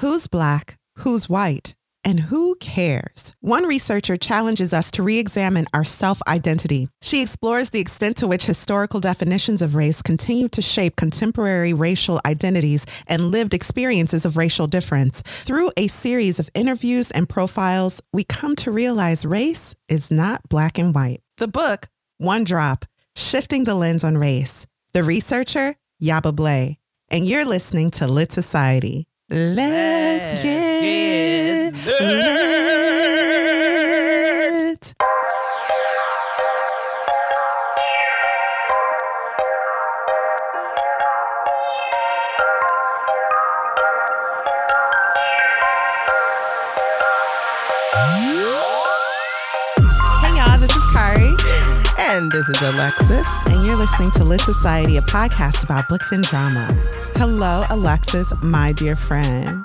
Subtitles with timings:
[0.00, 0.76] Who's black?
[0.98, 1.76] Who's white?
[2.04, 3.32] And who cares?
[3.40, 6.88] One researcher challenges us to re examine our self identity.
[7.00, 12.20] She explores the extent to which historical definitions of race continue to shape contemporary racial
[12.26, 15.22] identities and lived experiences of racial difference.
[15.22, 20.76] Through a series of interviews and profiles, we come to realize race is not black
[20.76, 21.20] and white.
[21.38, 21.88] The book,
[22.18, 22.84] One Drop
[23.14, 24.66] Shifting the Lens on Race.
[24.92, 26.78] The researcher, Yaba Blay.
[27.10, 29.06] And you're listening to Lit Society.
[29.36, 32.83] Let's, Let's get, get
[52.34, 53.46] this is Alexis.
[53.46, 56.66] and you're listening to Lit Society, a podcast about books and drama.
[57.14, 59.64] Hello, Alexis, my dear friend.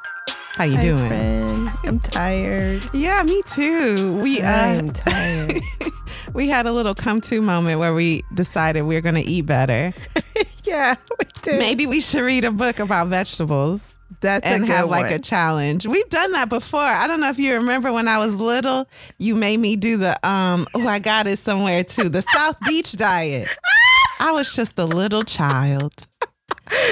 [0.53, 1.07] How you Hi, doing?
[1.07, 1.69] friend.
[1.85, 2.83] I'm tired.
[2.93, 4.19] Yeah, me too.
[4.21, 5.53] We I uh, am tired.
[6.33, 9.47] we had a little come to moment where we decided we are going to eat
[9.47, 9.91] better.
[10.63, 11.57] yeah, we do.
[11.57, 15.13] Maybe we should read a book about vegetables That's and have like one.
[15.13, 15.85] a challenge.
[15.87, 16.79] We've done that before.
[16.81, 20.11] I don't know if you remember when I was little, you made me do the
[20.27, 23.47] um oh I got it somewhere too, the South Beach diet.
[24.19, 25.93] I was just a little child.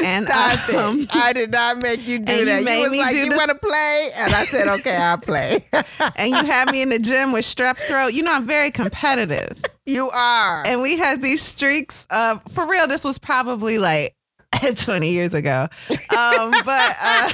[0.03, 1.09] And Stop um, it.
[1.13, 2.63] I did not make you do and you that.
[2.63, 4.09] made was me like, do you the- want to play?
[4.17, 5.63] And I said, okay, I'll play.
[6.15, 8.07] and you had me in the gym with strep throat.
[8.13, 9.51] You know I'm very competitive.
[9.85, 10.63] you are.
[10.65, 14.15] and we had these streaks of for real this was probably like
[14.75, 15.67] 20 years ago.
[15.89, 17.33] Um but uh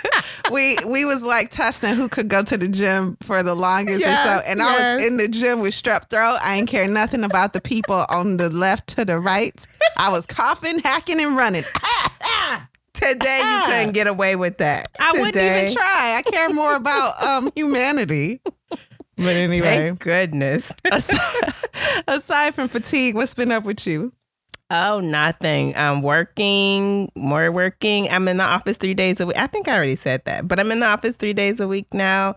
[0.52, 4.16] we we was like testing who could go to the gym for the longest or
[4.16, 4.40] so.
[4.46, 6.38] And i was in the gym with strep throat.
[6.42, 9.66] I ain't care nothing about the people on the left to the right.
[9.96, 11.64] I was coughing hacking and running.
[12.94, 14.88] Today you couldn't get away with that.
[15.00, 16.18] i wouldn't even try.
[16.18, 18.40] I care more about um humanity.
[19.16, 19.66] But anyway.
[19.66, 20.72] Thank goodness.
[20.90, 21.54] aside,
[22.08, 24.12] aside from fatigue what's been up with you
[24.74, 25.76] Oh, nothing.
[25.76, 28.08] I'm working, more working.
[28.08, 29.36] I'm in the office three days a week.
[29.36, 31.92] I think I already said that, but I'm in the office three days a week
[31.92, 32.36] now.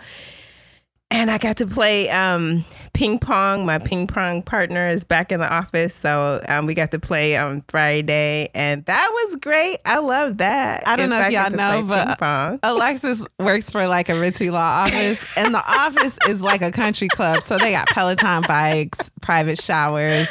[1.12, 3.66] And I got to play um, ping pong.
[3.66, 5.94] My ping pong partner is back in the office.
[5.94, 8.50] So um, we got to play on Friday.
[8.56, 9.80] And that was great.
[9.86, 10.88] I love that.
[10.88, 12.60] I don't know if y'all know, but-.
[12.64, 17.08] Alexis works for like a Ritzy Law office, and the office is like a country
[17.08, 17.44] club.
[17.44, 20.28] So they got Peloton bikes, private showers,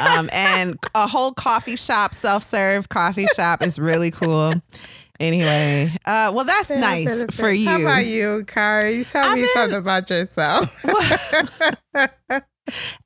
[0.00, 4.54] um, and a whole coffee shop, self serve coffee shop is really cool.
[5.20, 7.68] Anyway, uh, well, that's nice for you.
[7.68, 9.04] How about you, Kari?
[9.04, 10.84] Tell I'm me in- something about yourself.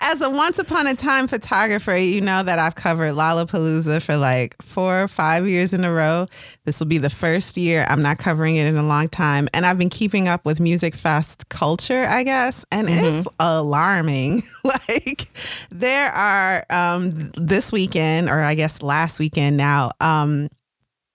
[0.01, 4.61] As a once upon a time photographer, you know that I've covered Lollapalooza for like
[4.61, 6.27] four or five years in a row.
[6.65, 9.49] This will be the first year I'm not covering it in a long time.
[9.55, 12.65] And I've been keeping up with Music Fest culture, I guess.
[12.73, 14.43] And it's alarming.
[14.65, 15.29] like,
[15.71, 20.49] there are um, this weekend, or I guess last weekend now, um,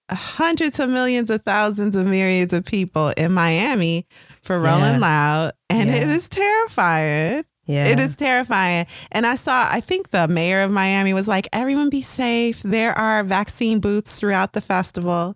[0.10, 4.06] hundreds of millions of thousands of myriads of people in Miami
[4.42, 5.00] for Rolling Yeah.
[5.00, 5.52] Loud.
[5.70, 6.12] And it Yeah.
[6.14, 7.46] is terrifying.
[7.66, 7.88] Yeah.
[7.88, 8.86] It is terrifying.
[9.12, 12.62] And I saw, I think the mayor of Miami was like, everyone be safe.
[12.64, 15.36] There are vaccine booths throughout the festival.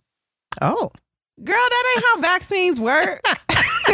[0.62, 0.92] Oh.
[1.44, 3.22] Girl, that ain't how vaccines work.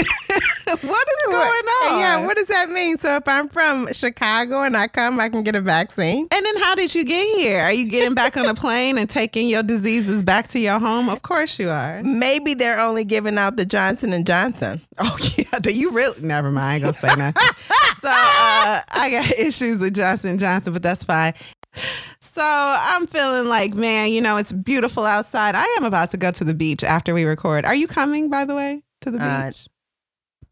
[0.67, 1.99] what is going on?
[1.99, 2.97] Yeah, what does that mean?
[2.97, 6.27] So if I'm from Chicago and I come, I can get a vaccine?
[6.29, 7.61] and then how did you get here?
[7.61, 11.09] Are you getting back on a plane and taking your diseases back to your home?
[11.09, 12.03] Of course you are.
[12.03, 14.81] Maybe they're only giving out the Johnson and Johnson.
[14.99, 16.21] Oh yeah, do you really?
[16.21, 16.65] Never mind.
[16.67, 17.41] I ain't gonna say nothing.
[18.01, 21.33] so uh, I got issues with Johnson Johnson, but that's fine.
[22.19, 25.55] So I'm feeling like, man, you know, it's beautiful outside.
[25.55, 27.65] I am about to go to the beach after we record.
[27.65, 29.67] Are you coming, by the way, to the Uh, beach?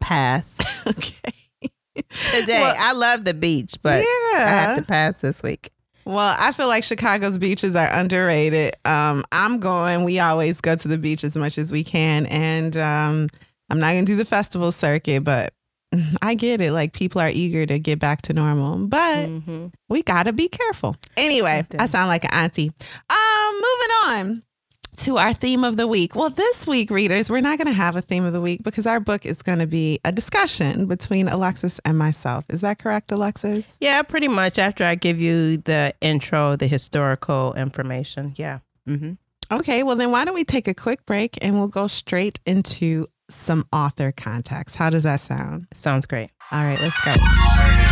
[0.00, 0.56] Pass.
[0.86, 1.70] okay.
[2.32, 2.60] Today.
[2.60, 4.04] Well, I love the beach, but
[4.34, 5.70] I have to pass this week.
[6.04, 8.74] Well, I feel like Chicago's beaches are underrated.
[8.84, 10.04] Um, I'm going.
[10.04, 13.28] We always go to the beach as much as we can, and um,
[13.70, 15.52] I'm not gonna do the festival circuit, but
[16.22, 16.72] I get it.
[16.72, 19.72] Like people are eager to get back to normal, but Mhm.
[19.88, 20.96] we gotta be careful.
[21.16, 21.64] Anyway.
[21.78, 22.70] I sound like an auntie.
[23.08, 23.96] Um, moving
[24.30, 24.42] on
[24.98, 26.16] to our theme of the week.
[26.16, 28.98] Well, this week, readers, we're not gonna have a theme of the week because our
[28.98, 32.44] book is gonna be a discussion between Alexis and myself.
[32.48, 33.76] Is that correct, Alexis?
[33.80, 38.32] Yeah, pretty much after I give you the intro, the historical information.
[38.36, 38.58] Yeah.
[38.86, 39.12] hmm
[39.52, 43.06] Okay, well then why don't we take a quick break and we'll go straight into
[43.28, 44.76] some author context.
[44.76, 45.66] How does that sound?
[45.74, 46.30] Sounds great.
[46.52, 47.85] All right, let's go.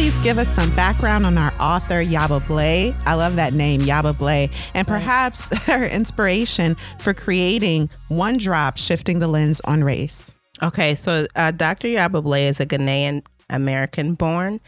[0.00, 2.94] Please give us some background on our author, Yaba Blay?
[3.06, 9.18] I love that name, Yaba Blay, and perhaps her inspiration for creating One Drop Shifting
[9.18, 10.34] the Lens on Race.
[10.62, 11.88] Okay, so uh, Dr.
[11.88, 14.60] Yaba Blay is a Ghanaian American born,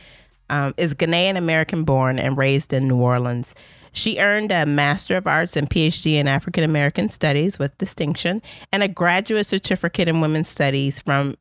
[0.50, 3.54] um, is Ghanaian American born and raised in New Orleans.
[3.92, 8.42] She earned a Master of Arts and PhD in African American Studies with distinction
[8.72, 11.36] and a graduate certificate in Women's Studies from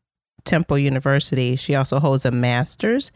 [0.45, 1.55] Temple University.
[1.55, 3.11] She also holds a Master's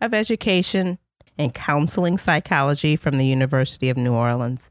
[0.00, 0.98] of Education
[1.38, 4.70] in Counseling Psychology from the University of New Orleans.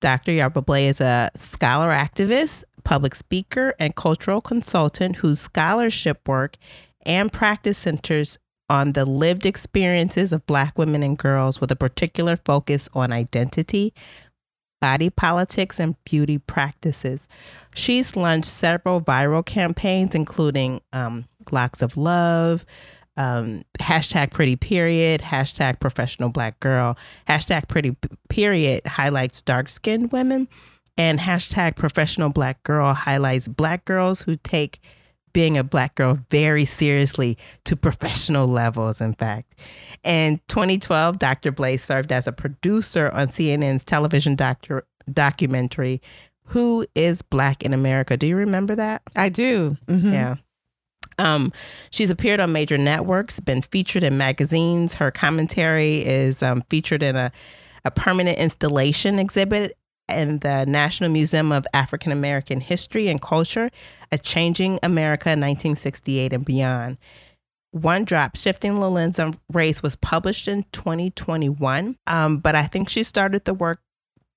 [0.00, 0.32] Dr.
[0.32, 6.56] Yaba Blay is a scholar activist, public speaker, and cultural consultant whose scholarship work
[7.04, 8.38] and practice centers
[8.70, 13.92] on the lived experiences of Black women and girls with a particular focus on identity,
[14.80, 17.28] body politics, and beauty practices.
[17.74, 22.64] She's launched several viral campaigns, including um, Locks of Love,
[23.16, 26.96] um, hashtag pretty period, hashtag professional black girl,
[27.28, 27.96] hashtag pretty
[28.28, 30.48] period highlights dark skinned women,
[30.96, 34.80] and hashtag professional black girl highlights black girls who take
[35.32, 39.54] being a black girl very seriously to professional levels, in fact.
[40.02, 41.52] In 2012, Dr.
[41.52, 46.00] Blay served as a producer on CNN's television doctor, documentary,
[46.46, 48.16] Who is Black in America?
[48.16, 49.02] Do you remember that?
[49.14, 49.76] I do.
[49.86, 50.12] Mm-hmm.
[50.12, 50.36] Yeah.
[51.20, 51.52] Um,
[51.90, 54.94] she's appeared on major networks, been featured in magazines.
[54.94, 57.30] Her commentary is um, featured in a,
[57.84, 59.76] a permanent installation exhibit
[60.08, 63.70] in the National Museum of African American History and Culture,
[64.10, 66.98] A Changing America 1968 and Beyond.
[67.72, 72.88] One Drop, Shifting the Lens on Race, was published in 2021, um, but I think
[72.88, 73.80] she started the work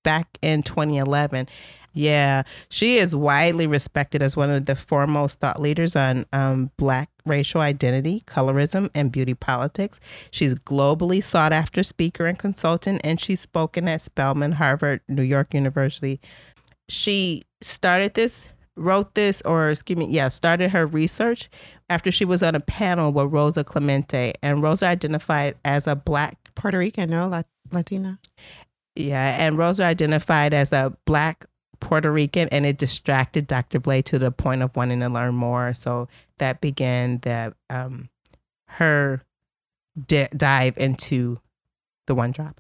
[0.03, 1.47] back in 2011.
[1.93, 7.09] Yeah, she is widely respected as one of the foremost thought leaders on um, Black
[7.25, 9.99] racial identity, colorism, and beauty politics.
[10.31, 15.53] She's globally sought after speaker and consultant, and she's spoken at Spelman, Harvard, New York
[15.53, 16.19] University.
[16.89, 21.49] She started this, wrote this, or excuse me, yeah, started her research
[21.89, 26.37] after she was on a panel with Rosa Clemente, and Rosa identified as a Black
[26.55, 28.19] Puerto Rican, no Latina.
[28.95, 31.45] Yeah, and Rosa identified as a Black
[31.83, 33.79] Puerto Rican, and it distracted Dr.
[33.79, 35.73] Blay to the point of wanting to learn more.
[35.73, 36.07] So
[36.37, 38.09] that began the um,
[38.67, 39.21] her
[40.07, 41.37] d- dive into
[42.07, 42.59] the one drop.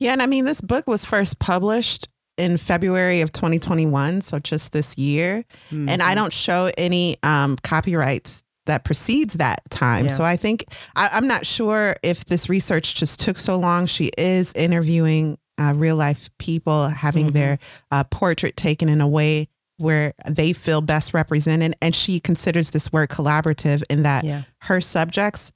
[0.00, 2.08] Yeah, and I mean, this book was first published
[2.38, 5.88] in February of 2021, so just this year, mm-hmm.
[5.88, 10.06] and I don't show any um, copyrights that precedes that time.
[10.06, 10.12] Yeah.
[10.12, 10.64] So I think
[10.94, 13.86] I, I'm not sure if this research just took so long.
[13.86, 17.34] She is interviewing uh, real life people having mm-hmm.
[17.34, 17.58] their
[17.90, 21.74] uh, portrait taken in a way where they feel best represented.
[21.80, 24.42] And she considers this work collaborative in that yeah.
[24.62, 25.52] her subjects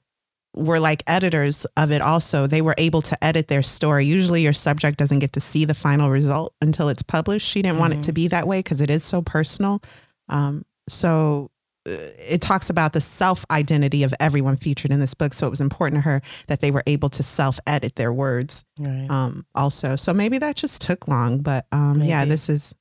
[0.55, 2.47] were like editors of it also.
[2.47, 4.05] They were able to edit their story.
[4.05, 7.47] Usually your subject doesn't get to see the final result until it's published.
[7.47, 7.81] She didn't mm-hmm.
[7.81, 8.13] want it to mm-hmm.
[8.13, 9.81] be that way because it is so personal.
[10.29, 11.49] Um, so
[11.85, 15.33] it talks about the self identity of everyone featured in this book.
[15.33, 18.63] So it was important to her that they were able to self edit their words
[18.79, 19.07] right.
[19.09, 19.95] um, also.
[19.95, 22.73] So maybe that just took long, but um, yeah, this has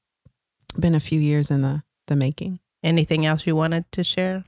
[0.79, 2.61] been a few years in the, the making.
[2.83, 4.45] Anything else you wanted to share?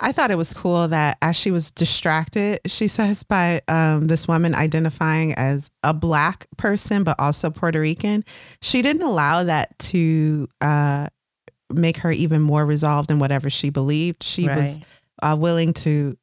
[0.00, 4.28] I thought it was cool that as she was distracted, she says, by um, this
[4.28, 8.24] woman identifying as a black person, but also Puerto Rican,
[8.62, 11.08] she didn't allow that to uh,
[11.72, 14.22] make her even more resolved in whatever she believed.
[14.22, 14.58] She right.
[14.58, 14.80] was
[15.22, 16.16] uh, willing to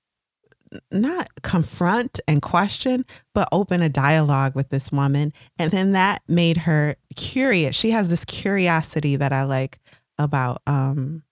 [0.92, 5.34] not confront and question, but open a dialogue with this woman.
[5.58, 7.76] And then that made her curious.
[7.76, 9.80] She has this curiosity that I like
[10.18, 11.24] about um,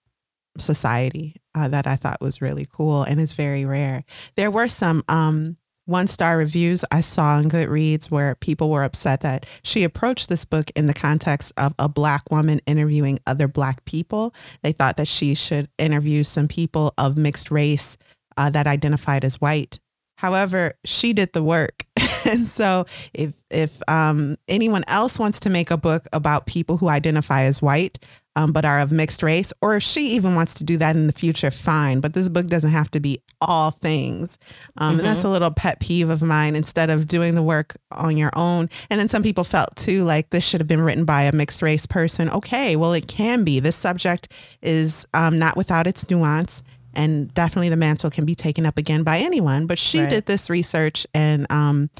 [0.58, 4.04] society uh, that I thought was really cool and is very rare.
[4.36, 9.20] There were some um, one star reviews I saw on Goodreads where people were upset
[9.20, 13.84] that she approached this book in the context of a black woman interviewing other black
[13.84, 14.34] people.
[14.62, 17.96] They thought that she should interview some people of mixed race
[18.36, 19.78] uh, that identified as white.
[20.16, 21.84] However, she did the work.
[22.30, 26.88] and so if if um, anyone else wants to make a book about people who
[26.88, 27.98] identify as white,
[28.36, 31.06] um, but are of mixed race, or if she even wants to do that in
[31.06, 32.00] the future, fine.
[32.00, 34.38] But this book doesn't have to be all things.
[34.76, 34.98] Um, mm-hmm.
[34.98, 35.28] And that's mm-hmm.
[35.28, 38.68] a little pet peeve of mine instead of doing the work on your own.
[38.90, 41.62] And then some people felt too like this should have been written by a mixed
[41.62, 42.30] race person.
[42.30, 43.60] Okay, well, it can be.
[43.60, 46.62] This subject is um, not without its nuance.
[46.96, 49.66] And definitely the mantle can be taken up again by anyone.
[49.66, 50.10] But she right.
[50.10, 51.90] did this research and um,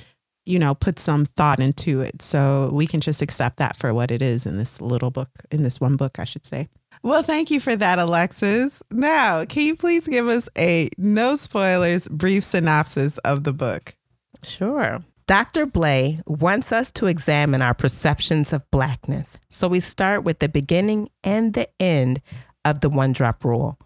[0.47, 2.21] you know, put some thought into it.
[2.21, 5.63] So we can just accept that for what it is in this little book, in
[5.63, 6.69] this one book, I should say.
[7.05, 8.83] Well, thank you for that, Alexis.
[8.91, 13.95] Now, can you please give us a no spoilers brief synopsis of the book?
[14.43, 15.01] Sure.
[15.27, 15.67] Dr.
[15.67, 19.39] Blay wants us to examine our perceptions of blackness.
[19.51, 22.23] So we start with the beginning and the end
[22.65, 23.79] of the one drop rule.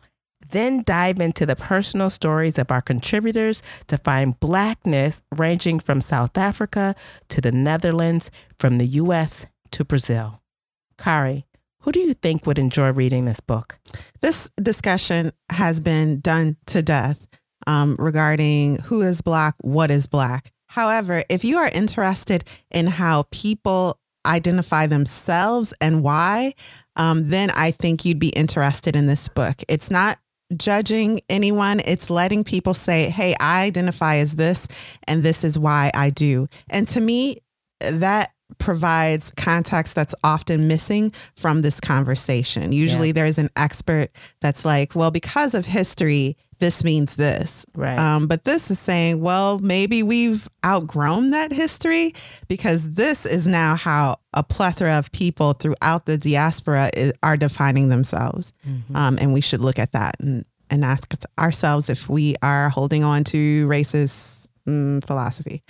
[0.52, 6.38] Then dive into the personal stories of our contributors to find blackness ranging from South
[6.38, 6.94] Africa
[7.30, 10.40] to the Netherlands, from the US to Brazil.
[10.98, 11.47] Kari,
[11.80, 13.78] who do you think would enjoy reading this book?
[14.20, 17.26] This discussion has been done to death
[17.66, 20.52] um, regarding who is Black, what is Black.
[20.66, 26.54] However, if you are interested in how people identify themselves and why,
[26.96, 29.56] um, then I think you'd be interested in this book.
[29.68, 30.18] It's not
[30.56, 34.66] judging anyone, it's letting people say, hey, I identify as this,
[35.06, 36.48] and this is why I do.
[36.70, 37.38] And to me,
[37.80, 42.72] that provides context that's often missing from this conversation.
[42.72, 43.12] Usually yeah.
[43.12, 44.08] there's an expert
[44.40, 47.66] that's like, well, because of history, this means this.
[47.74, 47.98] Right.
[47.98, 52.14] Um, but this is saying, well, maybe we've outgrown that history
[52.48, 57.88] because this is now how a plethora of people throughout the diaspora is, are defining
[57.88, 58.52] themselves.
[58.66, 58.96] Mm-hmm.
[58.96, 63.04] Um, and we should look at that and, and ask ourselves if we are holding
[63.04, 65.62] on to racist mm, philosophy.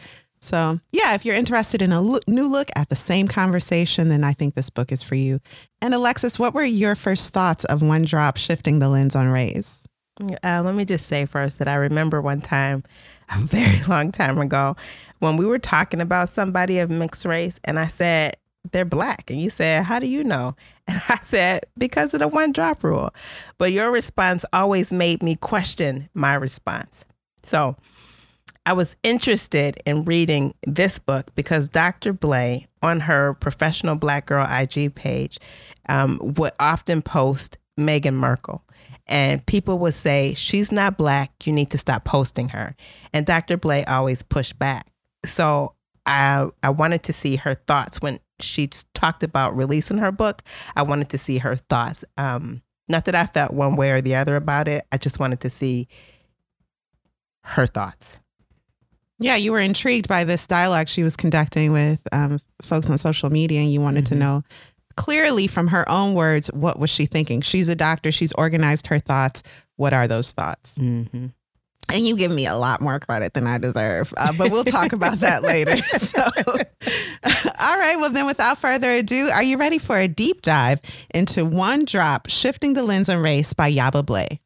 [0.48, 4.32] So, yeah, if you're interested in a new look at the same conversation, then I
[4.32, 5.40] think this book is for you.
[5.82, 9.84] And Alexis, what were your first thoughts of One Drop shifting the lens on race?
[10.42, 12.82] Uh, let me just say first that I remember one time,
[13.28, 14.74] a very long time ago,
[15.18, 18.38] when we were talking about somebody of mixed race, and I said,
[18.72, 19.30] they're black.
[19.30, 20.56] And you said, How do you know?
[20.88, 23.14] And I said, Because of the one drop rule.
[23.58, 27.04] But your response always made me question my response.
[27.42, 27.76] So,
[28.68, 32.12] I was interested in reading this book because Dr.
[32.12, 35.38] Blay, on her professional Black Girl IG page,
[35.88, 38.62] um, would often post Meghan Markle.
[39.06, 41.46] And people would say, She's not black.
[41.46, 42.76] You need to stop posting her.
[43.14, 43.56] And Dr.
[43.56, 44.86] Blay always pushed back.
[45.24, 45.72] So
[46.04, 50.42] I, I wanted to see her thoughts when she talked about releasing her book.
[50.76, 52.04] I wanted to see her thoughts.
[52.18, 54.84] Um, not that I felt one way or the other about it.
[54.92, 55.88] I just wanted to see
[57.44, 58.20] her thoughts.
[59.20, 63.30] Yeah, you were intrigued by this dialogue she was conducting with um, folks on social
[63.30, 64.14] media, and you wanted mm-hmm.
[64.14, 64.44] to know
[64.96, 67.40] clearly from her own words what was she thinking.
[67.40, 68.12] She's a doctor.
[68.12, 69.42] She's organized her thoughts.
[69.76, 70.76] What are those thoughts?
[70.78, 71.26] Mm-hmm.
[71.90, 74.92] And you give me a lot more credit than I deserve, uh, but we'll talk
[74.92, 75.76] about that later.
[75.98, 76.20] So,
[77.60, 77.96] all right.
[77.98, 80.80] Well, then, without further ado, are you ready for a deep dive
[81.12, 84.40] into One Drop Shifting the Lens on Race by Yaba Blay?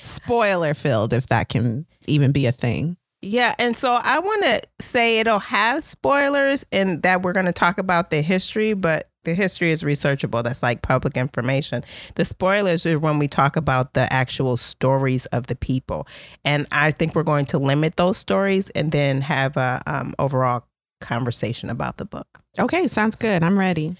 [0.00, 2.96] Spoiler filled, if that can even be a thing.
[3.22, 7.52] Yeah, and so I want to say it'll have spoilers and that we're going to
[7.52, 10.42] talk about the history, but the history is researchable.
[10.42, 11.84] That's like public information.
[12.16, 16.08] The spoilers are when we talk about the actual stories of the people,
[16.44, 20.64] and I think we're going to limit those stories and then have a um, overall
[21.00, 22.26] conversation about the book.
[22.58, 23.44] Okay, sounds good.
[23.44, 23.96] I'm ready.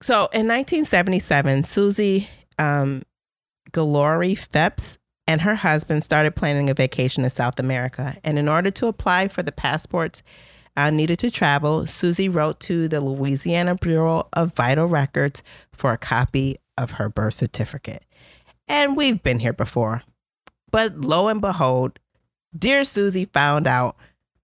[0.00, 2.28] So in 1977, Susie
[2.58, 3.02] um,
[3.72, 4.97] Guillory Phipps
[5.28, 8.16] and her husband started planning a vacation to South America.
[8.24, 10.22] And in order to apply for the passports
[10.74, 15.98] uh, needed to travel, Susie wrote to the Louisiana Bureau of Vital Records for a
[15.98, 18.04] copy of her birth certificate.
[18.66, 20.02] And we've been here before.
[20.70, 21.98] But lo and behold,
[22.58, 23.96] dear Susie found out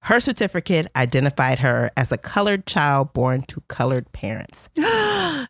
[0.04, 4.68] her certificate identified her as a colored child born to colored parents.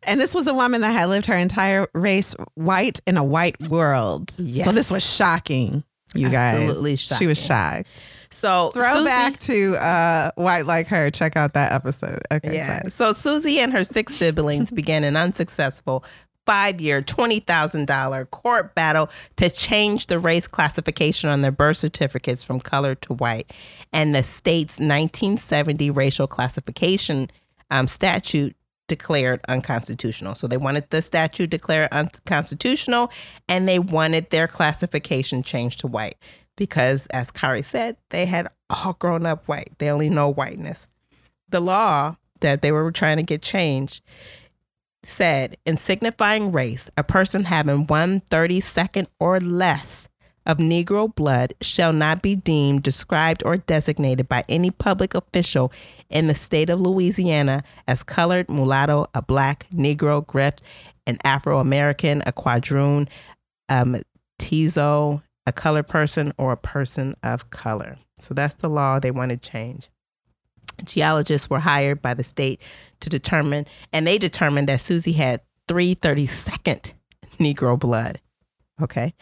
[0.06, 3.60] and this was a woman that had lived her entire race white in a white
[3.68, 4.32] world.
[4.38, 4.66] Yes.
[4.66, 5.82] So this was shocking,
[6.14, 6.60] you guys.
[6.60, 7.24] Absolutely shocking.
[7.24, 7.88] She was shocked.
[8.30, 11.10] So throwback to uh, White Like Her.
[11.10, 12.20] Check out that episode.
[12.32, 12.54] Okay.
[12.54, 12.78] Yeah.
[12.78, 12.90] Sorry.
[12.90, 16.04] So Susie and her six siblings began an unsuccessful
[16.46, 22.60] five year, $20,000 court battle to change the race classification on their birth certificates from
[22.60, 23.52] color to white.
[23.92, 27.30] And the state's 1970 racial classification
[27.70, 30.34] um, statute declared unconstitutional.
[30.34, 33.10] So they wanted the statute declared unconstitutional
[33.48, 36.16] and they wanted their classification changed to white
[36.56, 39.70] because, as Kari said, they had all grown up white.
[39.78, 40.86] They only know whiteness.
[41.48, 44.02] The law that they were trying to get changed
[45.06, 50.08] said, in signifying race, a person having one thirty second or less
[50.46, 55.72] of Negro blood shall not be deemed, described, or designated by any public official
[56.10, 60.60] in the state of Louisiana as colored, mulatto, a black, Negro, griffe,
[61.06, 63.08] an Afro American, a quadroon,
[63.68, 67.96] a mestizo, a colored person, or a person of color.
[68.18, 69.88] So that's the law they want to change.
[70.82, 72.60] Genealogists were hired by the state
[73.00, 76.92] to determine, and they determined that Susie had 332nd
[77.38, 78.20] Negro blood.
[78.80, 79.14] Okay.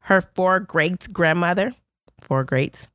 [0.00, 1.74] Her four great grandmother,
[2.20, 2.88] four greats,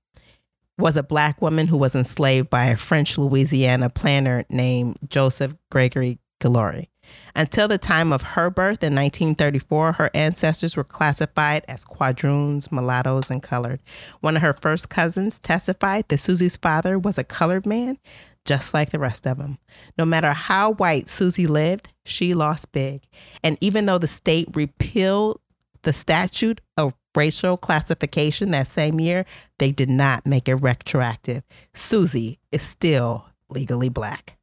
[0.77, 6.19] was a black woman who was enslaved by a French Louisiana planter named Joseph Gregory
[6.39, 6.87] Guillory.
[7.35, 13.29] Until the time of her birth in 1934, her ancestors were classified as quadroons, mulattoes,
[13.29, 13.79] and colored.
[14.21, 17.97] One of her first cousins testified that Susie's father was a colored man,
[18.45, 19.57] just like the rest of them.
[19.97, 23.03] No matter how white Susie lived, she lost big.
[23.43, 25.39] And even though the state repealed
[25.83, 29.25] the statute of racial classification that same year,
[29.59, 31.43] they did not make it retroactive.
[31.73, 34.36] Susie is still legally black.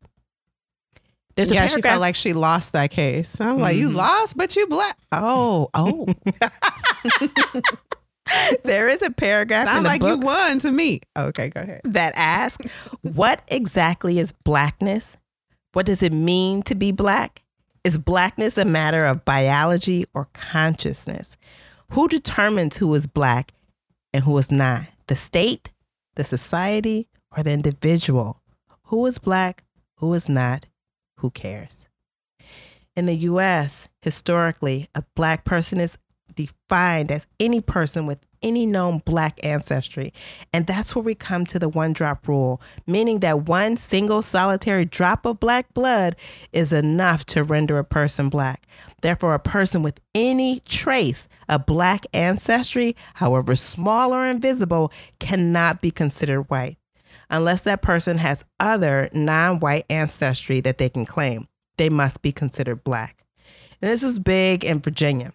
[1.37, 3.41] There's yeah, she felt like she lost that case.
[3.41, 3.61] I'm mm-hmm.
[3.61, 3.97] like, you mm-hmm.
[3.97, 4.97] lost, but you black.
[5.11, 6.07] Oh, oh.
[8.65, 9.69] there is a paragraph.
[9.69, 11.01] Sound like you won to me.
[11.17, 11.81] Okay, go ahead.
[11.85, 12.67] That asks,
[13.03, 15.17] what exactly is blackness?
[15.73, 17.43] What does it mean to be black?
[17.83, 21.37] Is blackness a matter of biology or consciousness?
[21.91, 23.53] Who determines who is black
[24.13, 24.83] and who is not?
[25.09, 25.73] The state,
[26.15, 28.41] the society, or the individual?
[28.85, 29.65] Who is black?
[29.97, 30.67] Who is not?
[31.25, 31.89] Who cares?
[32.95, 35.97] In the US, historically, a black person is
[36.35, 40.13] defined as any person with any known black ancestry.
[40.53, 44.85] And that's where we come to the one drop rule, meaning that one single solitary
[44.85, 46.15] drop of black blood
[46.53, 48.67] is enough to render a person black.
[49.01, 55.91] Therefore, a person with any trace of black ancestry, however small or invisible, cannot be
[55.91, 56.77] considered white
[57.31, 61.49] unless that person has other non white ancestry that they can claim.
[61.77, 63.25] They must be considered black.
[63.83, 65.33] And this was big in Virginia.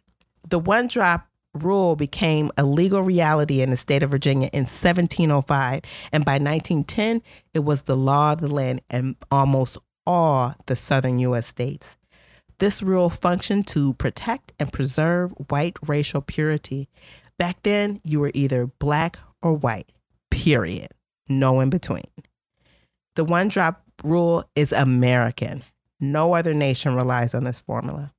[0.50, 5.81] The one drop rule became a legal reality in the state of Virginia in 1705.
[6.12, 7.22] And by 1910,
[7.53, 11.48] it was the law of the land in almost all the southern U.S.
[11.48, 11.98] states.
[12.60, 16.89] This rule functioned to protect and preserve white racial purity.
[17.38, 19.91] Back then, you were either black or white,
[20.30, 20.89] period.
[21.30, 22.08] No in between.
[23.15, 25.63] The one drop rule is American.
[26.00, 28.13] No other nation relies on this formula.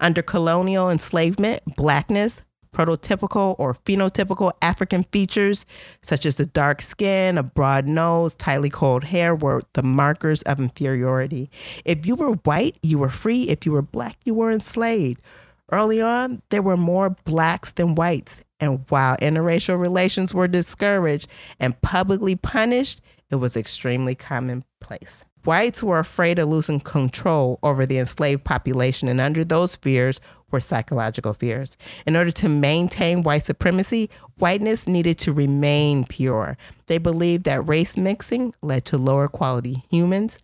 [0.00, 5.66] Under colonial enslavement, blackness, prototypical or phenotypical African features,
[6.02, 10.60] such as the dark skin, a broad nose, tightly coiled hair, were the markers of
[10.60, 11.50] inferiority.
[11.84, 13.44] If you were white, you were free.
[13.44, 15.22] If you were black, you were enslaved.
[15.70, 18.42] Early on, there were more blacks than whites.
[18.60, 21.28] And while interracial relations were discouraged
[21.60, 23.00] and publicly punished,
[23.30, 25.24] it was extremely commonplace.
[25.44, 30.60] Whites were afraid of losing control over the enslaved population, and under those fears were
[30.60, 31.76] psychological fears.
[32.06, 36.58] In order to maintain white supremacy, whiteness needed to remain pure.
[36.86, 40.38] They believed that race mixing led to lower quality humans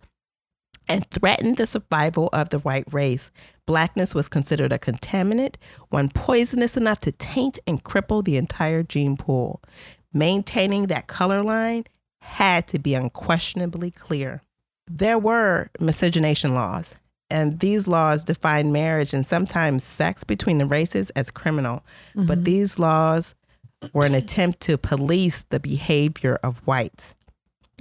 [0.87, 3.31] and threatened the survival of the white race.
[3.65, 5.55] Blackness was considered a contaminant,
[5.89, 9.61] one poisonous enough to taint and cripple the entire gene pool.
[10.13, 11.85] Maintaining that color line
[12.21, 14.41] had to be unquestionably clear.
[14.87, 16.95] There were miscegenation laws,
[17.29, 21.83] and these laws defined marriage and sometimes sex between the races as criminal.
[22.15, 22.27] Mm-hmm.
[22.27, 23.33] But these laws
[23.93, 27.14] were an attempt to police the behavior of whites.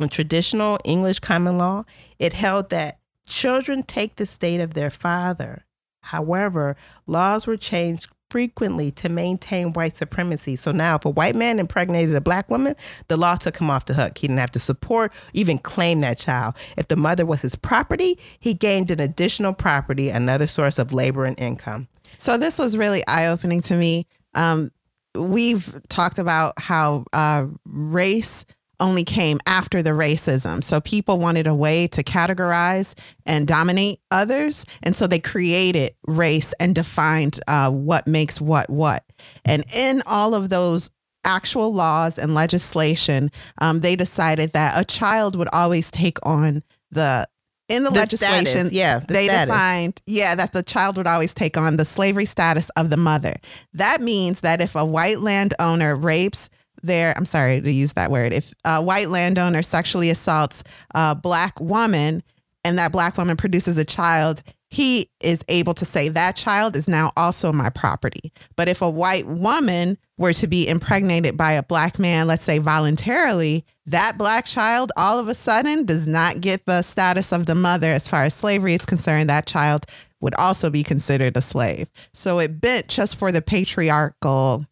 [0.01, 1.85] In traditional English common law,
[2.19, 5.65] it held that children take the state of their father.
[6.01, 6.77] However,
[7.07, 10.57] laws were changed frequently to maintain white supremacy.
[10.57, 12.75] So now, if a white man impregnated a black woman,
[13.07, 14.19] the law took him off the hook.
[14.19, 16.55] He didn't have to support, even claim that child.
[16.77, 21.25] If the mother was his property, he gained an additional property, another source of labor
[21.25, 21.87] and income.
[22.19, 24.07] So this was really eye opening to me.
[24.35, 24.71] Um,
[25.15, 28.45] we've talked about how uh, race
[28.85, 30.63] only came after the racism.
[30.63, 32.95] So people wanted a way to categorize
[33.25, 34.67] and dominate others.
[34.83, 39.03] And so they created race and defined uh, what makes what what.
[39.45, 40.91] And in all of those
[41.25, 47.27] actual laws and legislation, um, they decided that a child would always take on the
[47.71, 49.47] in the, the legislation, status, yeah, the they status.
[49.47, 53.35] defined, yeah, that the child would always take on the slavery status of the mother.
[53.73, 56.51] That means that if a white landowner rapes
[56.87, 60.63] their, I'm sorry to use that word, if a white landowner sexually assaults
[60.95, 62.23] a black woman
[62.65, 66.89] and that black woman produces a child, he is able to say that child is
[66.89, 68.33] now also my property.
[68.57, 72.59] But if a white woman were to be impregnated by a black man, let's say
[72.59, 77.55] voluntarily, that black child all of a sudden does not get the status of the
[77.55, 79.29] mother as far as slavery is concerned.
[79.29, 79.87] That child
[80.21, 81.89] would also be considered a slave.
[82.13, 84.65] So it bent just for the patriarchal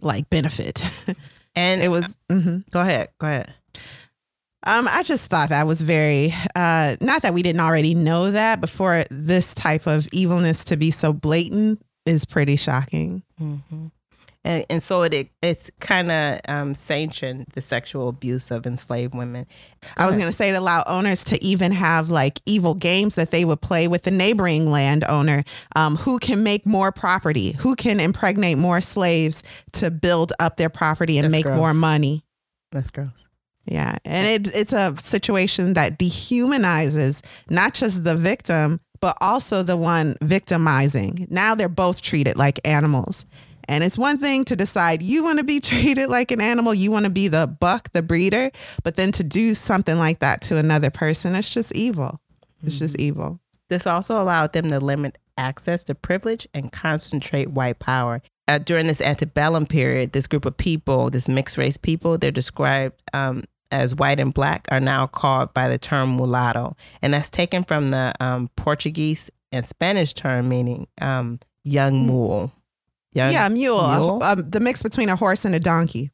[0.00, 0.88] like benefit.
[1.56, 2.16] And it was.
[2.30, 2.58] Mm-hmm.
[2.70, 3.08] Go ahead.
[3.18, 3.54] Go ahead.
[4.66, 8.62] Um, I just thought that was very uh, not that we didn't already know that
[8.62, 13.22] before this type of evilness to be so blatant is pretty shocking.
[13.40, 13.86] Mm-hmm.
[14.44, 19.46] And, and so it, it's kind of um, sanctioned the sexual abuse of enslaved women.
[19.96, 23.30] I was going to say it allowed owners to even have like evil games that
[23.30, 25.44] they would play with the neighboring landowner.
[25.74, 27.52] Um, who can make more property?
[27.52, 31.56] Who can impregnate more slaves to build up their property and That's make gross.
[31.56, 32.24] more money?
[32.70, 33.26] That's gross.
[33.64, 33.96] Yeah.
[34.04, 40.16] And it, it's a situation that dehumanizes not just the victim, but also the one
[40.20, 41.26] victimizing.
[41.30, 43.26] Now they're both treated like animals.
[43.68, 46.90] And it's one thing to decide you want to be treated like an animal, you
[46.90, 48.50] want to be the buck, the breeder,
[48.82, 52.20] but then to do something like that to another person, it's just evil.
[52.66, 53.40] It's just evil.
[53.68, 58.22] This also allowed them to limit access to privilege and concentrate white power.
[58.46, 62.94] Uh, during this antebellum period, this group of people, this mixed race people, they're described
[63.14, 66.76] um, as white and black, are now called by the term mulatto.
[67.00, 72.52] And that's taken from the um, Portuguese and Spanish term meaning um, young mule.
[73.14, 74.22] Young, yeah, mule, mule?
[74.22, 76.10] Um, the mix between a horse and a donkey.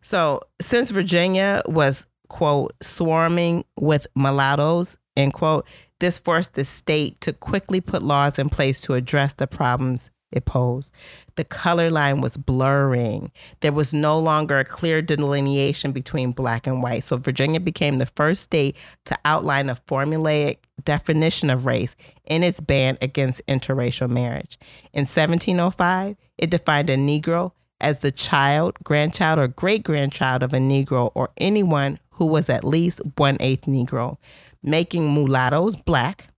[0.00, 5.66] So, since Virginia was, quote, swarming with mulattoes, end quote,
[6.00, 10.44] this forced the state to quickly put laws in place to address the problems it
[10.44, 10.94] posed.
[11.36, 13.30] The color line was blurring.
[13.60, 17.04] There was no longer a clear delineation between black and white.
[17.04, 22.60] So, Virginia became the first state to outline a formulaic definition of race in its
[22.60, 24.58] ban against interracial marriage.
[24.92, 30.58] In 1705, it defined a Negro as the child, grandchild, or great grandchild of a
[30.58, 34.16] Negro or anyone who was at least one eighth Negro,
[34.62, 36.28] making mulattoes black.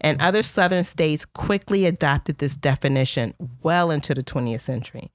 [0.00, 5.10] And other southern states quickly adopted this definition well into the 20th century.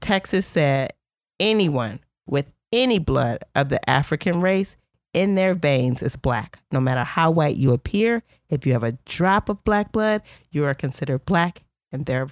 [0.00, 0.92] Texas said
[1.40, 4.76] anyone with any blood of the African race
[5.14, 6.60] in their veins is black.
[6.70, 10.64] No matter how white you appear, if you have a drop of black blood, you
[10.64, 12.28] are considered black and they're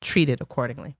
[0.00, 0.96] treated accordingly.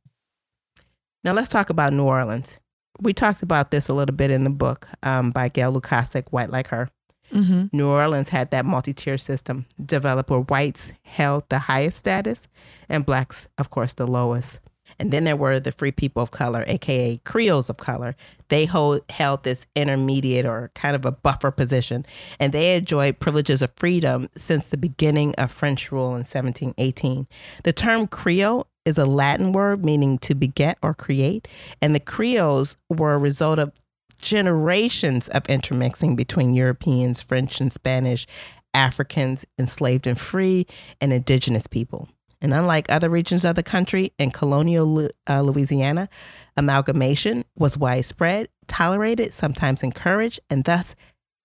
[1.23, 2.61] Now let's talk about New Orleans.
[3.01, 6.51] We talked about this a little bit in the book um, by Gail Lukasik, White
[6.51, 6.89] Like Her.
[7.33, 7.77] Mm-hmm.
[7.77, 12.49] New Orleans had that multi-tier system developed where whites held the highest status
[12.89, 14.61] and blacks, of course, the lowest.
[14.99, 18.17] And then there were the free people of color, aka Creoles of color.
[18.49, 22.07] They hold, held this intermediate or kind of a buffer position,
[22.39, 27.27] and they enjoyed privileges of freedom since the beginning of French rule in 1718.
[27.65, 31.49] The term Creole is a Latin word meaning to beget or create,
[31.83, 33.73] and the Creoles were a result of
[34.21, 38.27] generations of intermixing between Europeans, French and Spanish,
[38.75, 40.67] Africans, enslaved and free,
[41.01, 42.09] and indigenous people.
[42.43, 46.09] And unlike other regions of the country in colonial uh, Louisiana,
[46.57, 50.95] amalgamation was widespread, tolerated, sometimes encouraged, and thus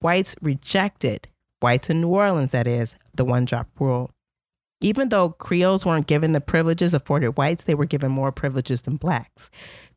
[0.02, 1.30] whites rejected,
[1.62, 4.12] whites in New Orleans, that is, the one drop rule.
[4.82, 8.98] Even though Creoles weren't given the privileges afforded whites, they were given more privileges than
[8.98, 9.50] blacks.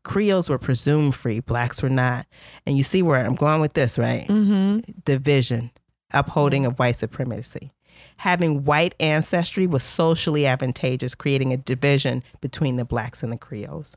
[0.05, 2.27] Creoles were presumed free, blacks were not.
[2.67, 4.27] And you see where I'm going with this, right?
[4.29, 4.93] Mm-hmm.
[5.05, 5.71] Division,
[6.13, 7.73] upholding of white supremacy.
[8.19, 13.97] Having white ancestry was socially advantageous, creating a division between the blacks and the Creoles.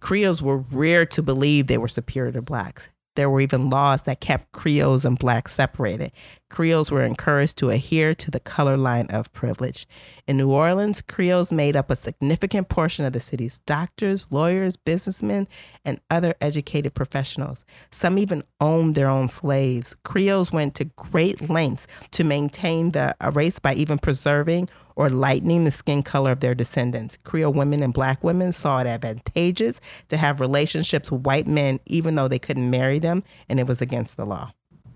[0.00, 2.88] Creoles were reared to believe they were superior to blacks.
[3.16, 6.12] There were even laws that kept Creoles and blacks separated.
[6.48, 9.88] Creoles were encouraged to adhere to the color line of privilege.
[10.28, 15.48] In New Orleans, Creoles made up a significant portion of the city's doctors, lawyers, businessmen,
[15.84, 17.64] and other educated professionals.
[17.90, 19.96] Some even owned their own slaves.
[20.04, 25.70] Creoles went to great lengths to maintain the race by even preserving or lightening the
[25.70, 27.18] skin color of their descendants.
[27.24, 32.14] Creole women and black women saw it advantageous to have relationships with white men, even
[32.14, 34.50] though they couldn't marry them and it was against the law.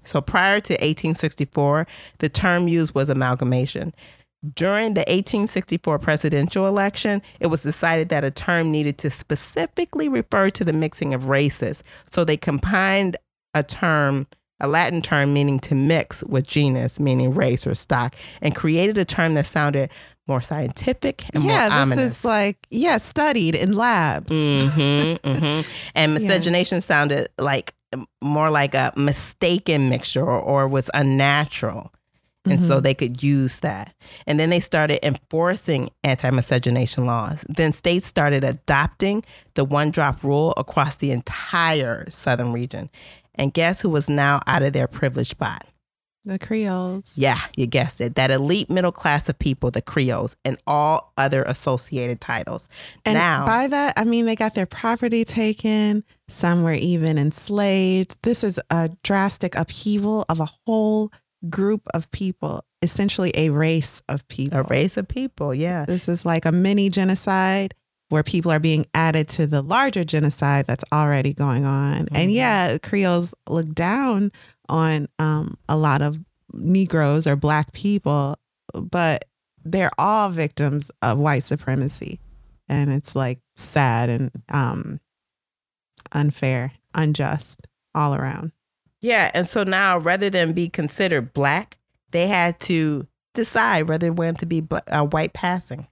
[0.04, 1.86] So prior to 1864,
[2.18, 3.94] the term used was amalgamation.
[4.54, 10.48] During the 1864 presidential election, it was decided that a term needed to specifically refer
[10.50, 11.82] to the mixing of races.
[12.10, 13.18] So they combined
[13.52, 14.26] a term,
[14.60, 19.04] a Latin term meaning to mix with genus, meaning race or stock, and created a
[19.04, 19.90] term that sounded
[20.28, 22.04] more scientific and yeah, more ominous.
[22.04, 24.30] this is like yeah, studied in labs.
[24.30, 25.60] hmm hmm
[25.94, 27.74] And miscegenation sounded like
[28.22, 31.92] more like a mistaken mixture or, or was unnatural.
[32.46, 32.84] And so Mhm.
[32.84, 33.92] they could use that.
[34.26, 37.44] And then they started enforcing anti miscegenation laws.
[37.48, 39.24] Then states started adopting
[39.56, 42.88] the one drop rule across the entire southern region.
[43.34, 45.66] And guess who was now out of their privileged spot?
[46.24, 47.16] the Creoles.
[47.16, 48.14] Yeah, you guessed it.
[48.14, 52.68] That elite middle class of people, the Creoles, and all other associated titles.
[53.04, 56.04] And now, by that, I mean they got their property taken.
[56.28, 58.18] Some were even enslaved.
[58.22, 61.10] This is a drastic upheaval of a whole
[61.48, 62.64] group of people.
[62.82, 64.58] essentially a race of people.
[64.58, 65.84] A race of people, yeah.
[65.84, 67.74] This is like a mini genocide
[68.10, 72.04] where people are being added to the larger genocide that's already going on.
[72.04, 72.16] Mm-hmm.
[72.16, 74.32] And yeah, Creoles look down
[74.68, 76.18] on um, a lot of
[76.52, 78.36] Negroes or Black people,
[78.74, 79.24] but
[79.64, 82.18] they're all victims of white supremacy.
[82.68, 85.00] And it's like sad and um,
[86.12, 88.50] unfair, unjust all around.
[89.00, 89.30] Yeah.
[89.34, 91.78] And so now rather than be considered Black,
[92.10, 95.86] they had to decide whether they wanted to be uh, white passing.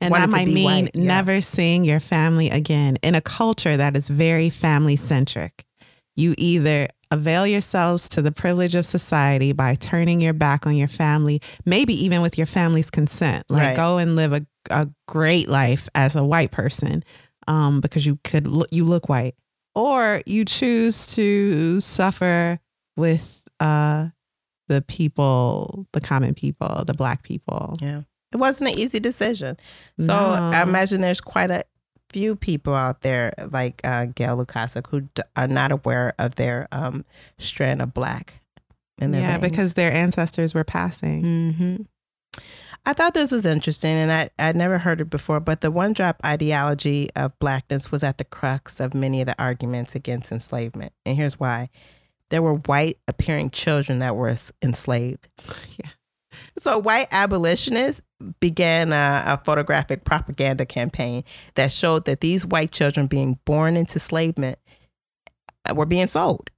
[0.00, 1.04] And that might mean white, yeah.
[1.04, 5.64] never seeing your family again in a culture that is very family centric.
[6.16, 10.88] You either avail yourselves to the privilege of society by turning your back on your
[10.88, 13.44] family, maybe even with your family's consent.
[13.48, 13.76] Like right.
[13.76, 17.02] go and live a, a great life as a white person
[17.48, 19.34] um, because you could look, you look white,
[19.74, 22.58] or you choose to suffer
[22.96, 24.08] with uh,
[24.68, 27.76] the people, the common people, the black people.
[27.80, 28.02] Yeah.
[28.32, 29.56] It wasn't an easy decision.
[29.98, 30.50] So no.
[30.54, 31.64] I imagine there's quite a
[32.10, 36.68] few people out there like uh, Gail Lukasik who d- are not aware of their
[36.72, 37.04] um,
[37.38, 38.34] strand of black.
[38.98, 39.50] In their yeah, veins.
[39.50, 41.22] because their ancestors were passing.
[41.22, 41.76] Mm-hmm.
[42.84, 45.40] I thought this was interesting, and I I'd never heard it before.
[45.40, 49.42] But the one drop ideology of blackness was at the crux of many of the
[49.42, 51.70] arguments against enslavement, and here's why:
[52.30, 55.28] there were white appearing children that were enslaved.
[55.78, 55.90] Yeah.
[56.58, 58.02] So white abolitionists
[58.40, 63.94] began a, a, photographic propaganda campaign that showed that these white children being born into
[63.94, 64.58] enslavement
[65.68, 66.50] uh, were being sold.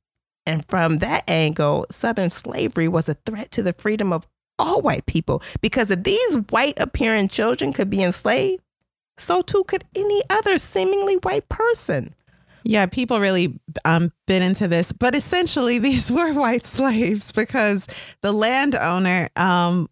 [0.45, 4.27] And from that angle, Southern slavery was a threat to the freedom of
[4.59, 8.63] all white people because if these white appearing children could be enslaved,
[9.19, 12.15] so too could any other seemingly white person.
[12.65, 17.87] Yeah, people really um, bit into this, but essentially these were white slaves because
[18.21, 19.89] the landowner um,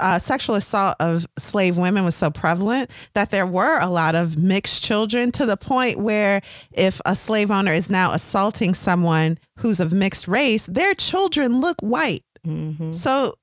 [0.00, 4.36] uh, sexual assault of slave women was so prevalent that there were a lot of
[4.36, 6.40] mixed children to the point where
[6.72, 11.80] if a slave owner is now assaulting someone who's of mixed race, their children look
[11.80, 12.24] white.
[12.46, 12.92] Mm-hmm.
[12.92, 13.34] So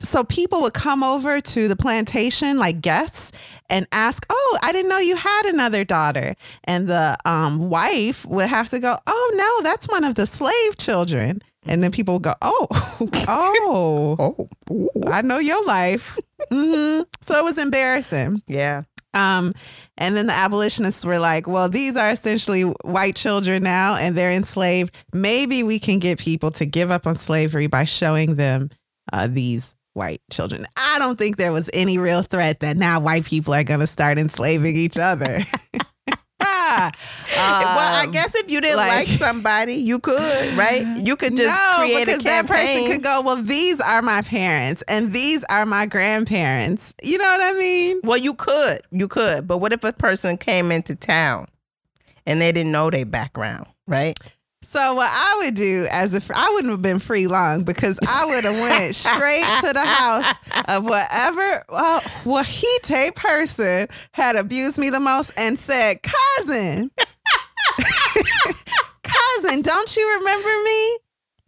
[0.00, 3.32] so people would come over to the plantation like guests
[3.68, 8.46] and ask oh i didn't know you had another daughter and the um, wife would
[8.46, 12.32] have to go oh no that's one of the slave children and then people go
[12.42, 12.66] oh
[13.28, 16.18] oh oh i know your life
[16.50, 17.02] mm-hmm.
[17.20, 18.82] so it was embarrassing yeah
[19.14, 19.54] um,
[19.96, 24.30] and then the abolitionists were like, well, these are essentially white children now and they're
[24.30, 24.94] enslaved.
[25.12, 28.70] Maybe we can get people to give up on slavery by showing them
[29.12, 30.64] uh, these white children.
[30.76, 33.86] I don't think there was any real threat that now white people are going to
[33.86, 35.40] start enslaving each other.
[37.36, 40.84] well, I um, guess if you didn't like, like, somebody, you could, right?
[40.96, 42.46] You could just no, create because a campaign.
[42.46, 46.94] that person could go, well, these are my parents and these are my grandparents.
[47.02, 48.00] You know what I mean?
[48.04, 49.46] Well, you could, you could.
[49.46, 51.46] But what if a person came into town
[52.26, 54.18] and they didn't know their background, right?
[54.68, 58.26] So what I would do as if I wouldn't have been free long because I
[58.26, 60.36] would have went straight to the house
[60.68, 66.90] of whatever well, Wahite person had abused me the most and said, cousin,
[69.02, 70.98] cousin, don't you remember me?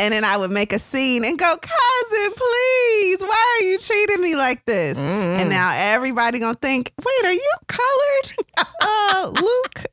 [0.01, 4.23] And then I would make a scene and go, cousin, please, why are you treating
[4.23, 4.97] me like this?
[4.97, 5.41] Mm-hmm.
[5.41, 8.47] And now everybody gonna think, wait, are you colored?
[8.81, 9.85] uh, Luke.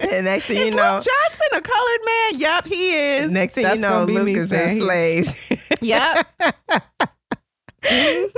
[0.12, 2.40] and next thing is you know, Luke Johnson a colored man?
[2.40, 3.30] Yep, he is.
[3.32, 5.36] Next thing That's you know, Luke is enslaved.
[5.80, 6.24] yep.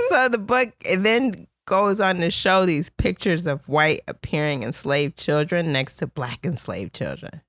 [0.09, 5.71] so the book then goes on to show these pictures of white appearing enslaved children
[5.71, 7.43] next to black enslaved children.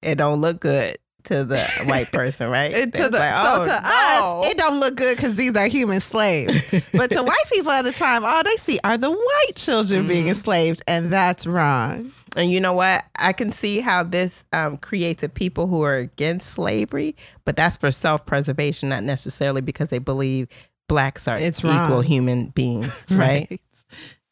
[0.00, 2.72] It don't look good to the white person, right?
[2.74, 4.40] to the, like, oh, so to no.
[4.40, 6.62] us, it don't look good because these are human slaves.
[6.92, 10.08] but to white people at the time, all they see are the white children mm-hmm.
[10.08, 12.12] being enslaved, and that's wrong.
[12.36, 13.04] And you know what?
[13.16, 17.76] I can see how this um, creates a people who are against slavery, but that's
[17.76, 20.48] for self preservation, not necessarily because they believe
[20.88, 22.02] blacks are it's equal wrong.
[22.02, 23.46] human beings, right?
[23.50, 23.60] right?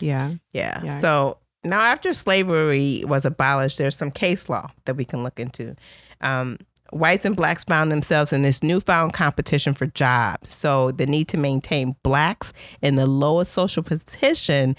[0.00, 0.34] Yeah.
[0.52, 0.80] yeah.
[0.84, 1.00] Yeah.
[1.00, 5.74] So now, after slavery was abolished, there's some case law that we can look into.
[6.20, 6.58] Um,
[6.92, 10.50] whites and blacks found themselves in this newfound competition for jobs.
[10.50, 14.76] So the need to maintain blacks in the lowest social position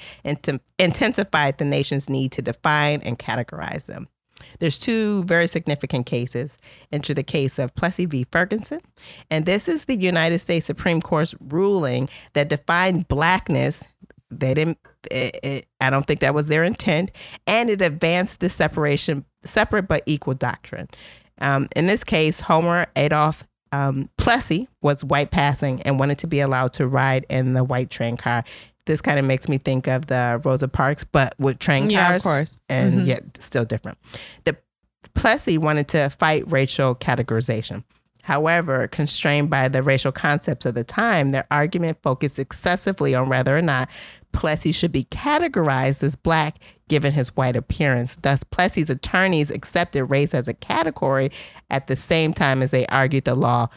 [0.77, 4.07] intensified the nation's need to define and categorize them.
[4.59, 6.57] There's two very significant cases.
[6.91, 8.25] Enter the case of Plessy v.
[8.31, 8.81] Ferguson.
[9.29, 13.85] And this is the United States Supreme Court's ruling that defined blackness.
[14.31, 14.77] They didn't,
[15.09, 17.11] it, it, I don't think that was their intent.
[17.47, 20.89] And it advanced the separation, separate but equal doctrine.
[21.39, 26.39] Um, in this case, Homer Adolph um, Plessy was white passing and wanted to be
[26.39, 28.43] allowed to ride in the white train car.
[28.85, 31.93] This kind of makes me think of the Rosa Parks, but with train cars.
[31.93, 32.59] Yeah, of course.
[32.69, 33.05] And Mhm.
[33.07, 33.97] yet still different.
[34.45, 34.57] The
[35.13, 37.83] Plessy wanted to fight racial categorization.
[38.23, 43.57] However, constrained by the racial concepts of the time, their argument focused excessively on whether
[43.57, 43.89] or not
[44.31, 48.15] Plessy should be categorized as black given his white appearance.
[48.21, 51.31] Thus, Plessy's attorneys accepted race as a category
[51.69, 53.69] at the same time as they argued the law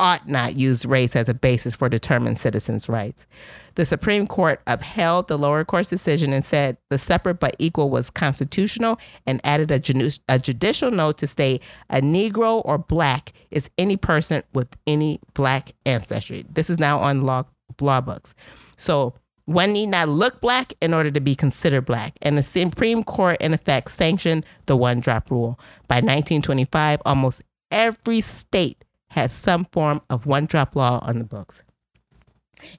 [0.00, 3.26] ought not use race as a basis for determining citizens' rights.
[3.74, 8.10] The Supreme Court upheld the lower court's decision and said the separate but equal was
[8.10, 13.70] constitutional and added a, junu- a judicial note to state a Negro or black is
[13.76, 16.46] any person with any black ancestry.
[16.50, 17.44] This is now on law,
[17.80, 18.34] law books.
[18.78, 19.14] So
[19.50, 22.14] one need not look black in order to be considered black.
[22.22, 25.58] And the Supreme Court, in effect, sanctioned the one drop rule.
[25.88, 31.62] By 1925, almost every state has some form of one drop law on the books.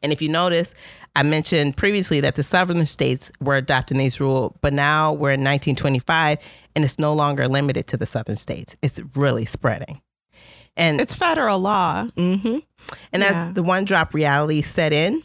[0.03, 0.73] And if you notice,
[1.15, 5.41] I mentioned previously that the southern states were adopting these rules, but now we're in
[5.43, 6.37] 1925
[6.75, 8.75] and it's no longer limited to the southern states.
[8.81, 9.99] It's really spreading.
[10.77, 12.05] And It's federal law.
[12.15, 12.59] hmm
[13.11, 13.47] And Yeah.
[13.49, 15.23] as the one drop reality set in,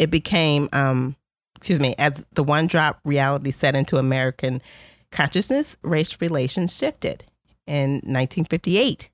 [0.00, 1.14] it became, um,
[1.56, 4.62] excuse me, as the one drop reality set into American
[5.12, 7.22] consciousness, race relations shifted.
[7.66, 9.10] In 1958,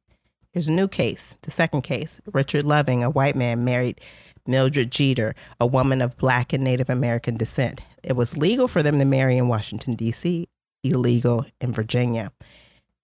[0.52, 2.20] here's a new case, the second case.
[2.32, 4.00] Richard Loving, a white man, married
[4.46, 7.82] Mildred Jeter, a woman of black and Native American descent.
[8.04, 10.46] It was legal for them to marry in Washington, D.C.,
[10.84, 12.30] illegal in Virginia.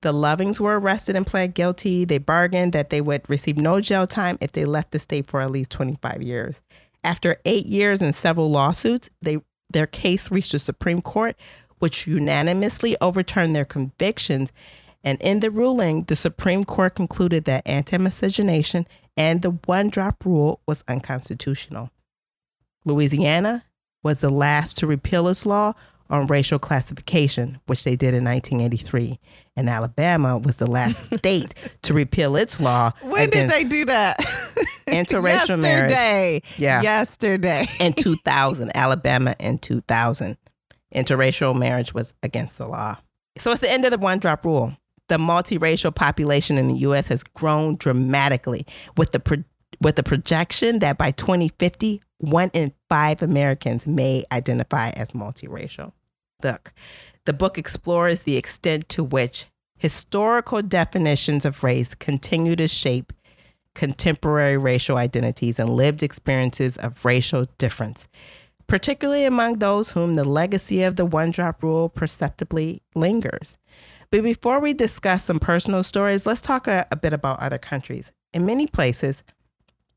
[0.02, 2.04] The Lovings were arrested and pled guilty.
[2.04, 5.40] They bargained that they would receive no jail time if they left the state for
[5.40, 6.62] at least 25 years.
[7.04, 9.38] After eight years and several lawsuits, they
[9.72, 11.36] their case reached the Supreme Court,
[11.78, 14.52] which unanimously overturned their convictions.
[15.02, 18.86] And in the ruling, the Supreme Court concluded that anti miscegenation
[19.16, 21.90] and the one drop rule was unconstitutional.
[22.84, 23.64] Louisiana
[24.02, 25.72] was the last to repeal its law
[26.12, 29.18] on racial classification, which they did in 1983.
[29.56, 34.18] And Alabama was the last state to repeal its law When did they do that?
[34.88, 35.90] interracial marriage.
[35.90, 36.40] Yesterday.
[36.58, 36.82] Yeah.
[36.82, 37.64] Yesterday.
[37.80, 40.36] in 2000, Alabama in 2000.
[40.94, 42.98] Interracial marriage was against the law.
[43.38, 44.72] So it's the end of the one drop rule.
[45.08, 49.44] The multiracial population in the US has grown dramatically with the pro-
[49.80, 55.92] with the projection that by 2050, one in 5 Americans may identify as multiracial.
[56.42, 56.72] Look,
[57.24, 63.12] the book explores the extent to which historical definitions of race continue to shape
[63.74, 68.06] contemporary racial identities and lived experiences of racial difference,
[68.66, 73.56] particularly among those whom the legacy of the one drop rule perceptibly lingers.
[74.10, 78.12] But before we discuss some personal stories, let's talk a, a bit about other countries.
[78.34, 79.22] In many places,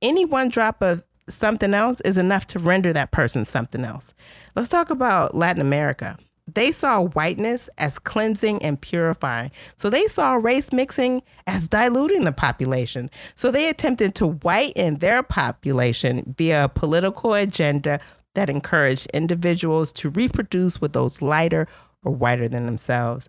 [0.02, 4.14] any one drop of something else is enough to render that person something else.
[4.56, 6.18] Let's talk about Latin America.
[6.54, 9.52] They saw whiteness as cleansing and purifying.
[9.78, 13.10] So they saw race mixing as diluting the population.
[13.34, 18.00] So they attempted to whiten their population via a political agenda
[18.36, 21.68] that encouraged individuals to reproduce with those lighter
[22.04, 23.28] or whiter than themselves.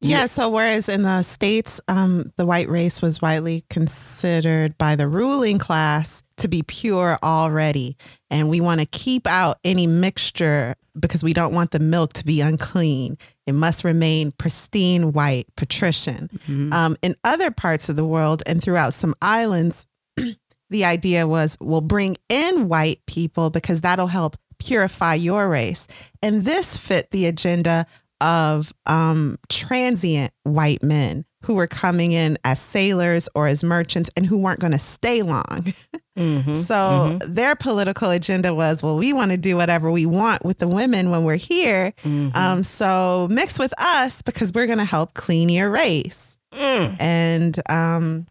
[0.00, 5.08] Yeah, so whereas in the States, um, the white race was widely considered by the
[5.08, 7.96] ruling class to be pure already.
[8.30, 12.24] And we want to keep out any mixture because we don't want the milk to
[12.24, 13.18] be unclean.
[13.46, 16.30] It must remain pristine white, patrician.
[16.72, 19.86] Um, in other parts of the world and throughout some islands,
[20.70, 25.86] the idea was we'll bring in white people because that'll help purify your race.
[26.22, 27.86] And this fit the agenda
[28.20, 34.26] of um, transient white men who were coming in as sailors or as merchants and
[34.26, 35.72] who weren't going to stay long.
[36.18, 36.56] Mhm.
[36.66, 40.66] So their political agenda was, well, we want to do whatever we want with the
[40.66, 41.92] women when we're here.
[42.04, 42.34] Mhm.
[42.36, 46.36] Um, so mix with us because we're going to help clean your race.
[46.52, 46.96] Mm.
[46.98, 48.26] And um,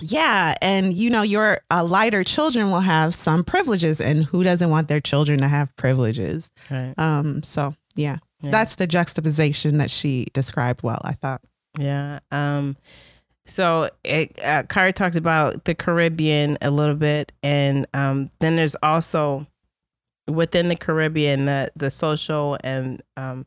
[0.00, 4.70] yeah, and you know, your uh, lighter children will have some privileges, and who doesn't
[4.70, 6.50] want their children to have privileges?
[6.70, 6.94] Right.
[6.98, 8.50] Um, so yeah, Yeah.
[8.50, 11.00] that's the juxtaposition that she described well.
[11.04, 11.42] I thought.
[11.78, 12.18] Yeah.
[12.30, 12.76] Um,
[13.46, 18.76] so it, uh, Kari talks about the Caribbean a little bit, and um, then there's
[18.82, 19.46] also
[20.26, 23.46] within the Caribbean the the social and um,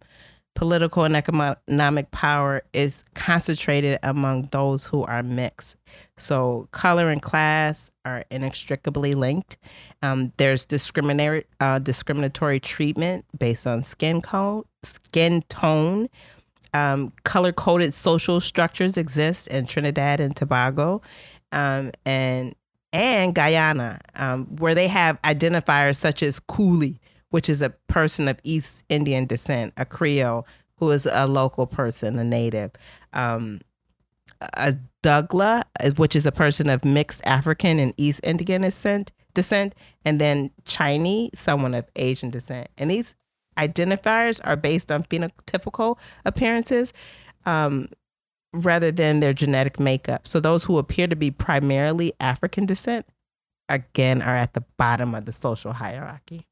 [0.55, 5.75] political and economic power is concentrated among those who are mixed.
[6.17, 9.57] So color and class are inextricably linked.
[10.01, 16.09] Um, there's discriminatory uh, discriminatory treatment based on skin color, skin tone.
[16.73, 21.01] Um, color coded social structures exist in Trinidad and Tobago.
[21.51, 22.55] um, and
[22.93, 26.99] and Guyana, um, where they have identifiers such as Coolie,
[27.29, 30.45] which is a person of East Indian descent, a Creole
[30.75, 32.71] who is a local person, a native.
[33.13, 33.61] Um,
[34.57, 35.63] a Dougla,
[35.97, 41.31] which is a person of mixed African and East Indian descent, descent, and then Chinese,
[41.35, 42.67] someone of Asian descent.
[42.77, 43.15] And these
[43.57, 46.93] identifiers are based on phenotypical appearances
[47.45, 47.87] um,
[48.53, 50.27] rather than their genetic makeup.
[50.27, 53.05] So those who appear to be primarily African descent,
[53.69, 56.47] again, are at the bottom of the social hierarchy.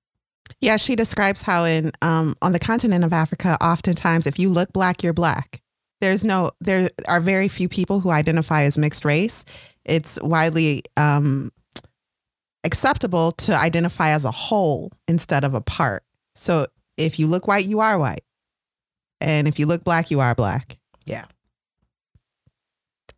[0.61, 4.73] Yeah, she describes how in um, on the continent of Africa, oftentimes if you look
[4.73, 5.61] black, you're black.
[6.01, 9.43] There's no, there are very few people who identify as mixed race.
[9.83, 11.51] It's widely um,
[12.63, 16.03] acceptable to identify as a whole instead of a part.
[16.35, 16.67] So
[16.99, 18.23] if you look white, you are white.
[19.21, 20.77] And if you look black, you are black.
[21.05, 21.25] Yeah.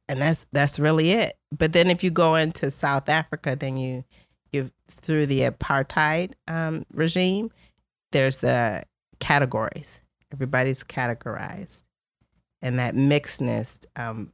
[0.08, 1.38] And that's that's really it.
[1.52, 4.04] But then if you go into South Africa, then you
[4.52, 7.52] you through the apartheid um, regime,
[8.12, 8.84] there's the
[9.20, 10.00] categories.
[10.34, 11.84] Everybody's categorized,
[12.62, 14.32] and that mixedness um,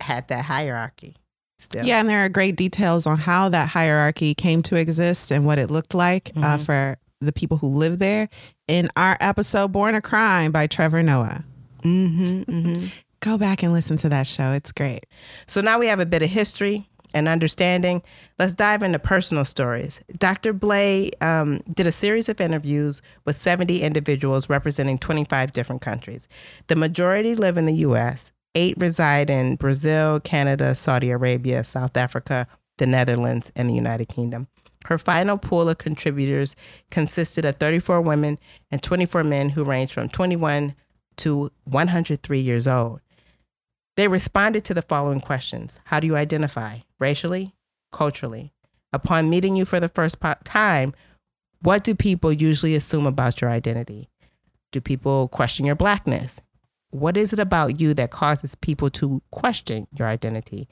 [0.00, 1.16] had that hierarchy.
[1.58, 1.84] Still.
[1.84, 5.58] Yeah, and there are great details on how that hierarchy came to exist and what
[5.58, 6.44] it looked like uh, mm-hmm.
[6.44, 8.28] uh, for the people who live there
[8.68, 11.44] in our episode "Born a Crime" by Trevor Noah.
[11.82, 12.86] Mm-hmm, mm-hmm.
[13.20, 15.06] Go back and listen to that show; it's great.
[15.46, 18.02] So now we have a bit of history and understanding,
[18.38, 20.00] let's dive into personal stories.
[20.18, 20.52] Dr.
[20.52, 26.28] Blay um, did a series of interviews with 70 individuals representing 25 different countries.
[26.66, 32.46] The majority live in the U.S., eight reside in Brazil, Canada, Saudi Arabia, South Africa,
[32.78, 34.48] the Netherlands, and the United Kingdom.
[34.84, 36.54] Her final pool of contributors
[36.90, 38.38] consisted of 34 women
[38.70, 40.74] and 24 men who ranged from 21
[41.16, 43.00] to 103 years old.
[43.96, 46.78] They responded to the following questions How do you identify?
[46.98, 47.54] Racially?
[47.92, 48.52] Culturally?
[48.92, 50.94] Upon meeting you for the first time,
[51.60, 54.08] what do people usually assume about your identity?
[54.70, 56.40] Do people question your blackness?
[56.90, 60.68] What is it about you that causes people to question your identity?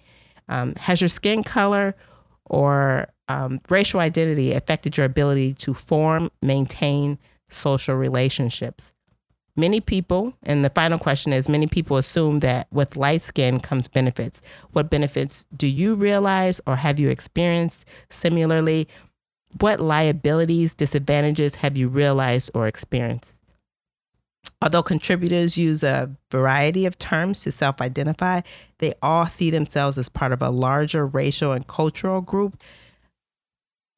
[0.49, 1.97] Um, has your skin color
[2.45, 7.19] or um, racial identity affected your ability to form, maintain
[7.49, 8.93] social relationships?
[9.55, 13.87] Many people, and the final question is many people assume that with light skin comes
[13.87, 14.41] benefits.
[14.73, 17.85] What benefits do you realize or have you experienced?
[18.09, 18.89] Similarly,
[19.61, 23.39] what liabilities, disadvantages have you realized or experienced?
[24.63, 28.41] Although contributors use a variety of terms to self identify,
[28.79, 32.63] they all see themselves as part of a larger racial and cultural group,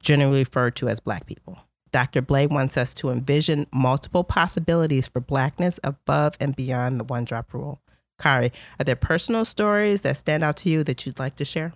[0.05, 1.59] generally referred to as Black people.
[1.91, 2.21] Dr.
[2.21, 7.53] Blay wants us to envision multiple possibilities for blackness above and beyond the one drop
[7.53, 7.79] rule.
[8.19, 11.73] Kari, are there personal stories that stand out to you that you'd like to share?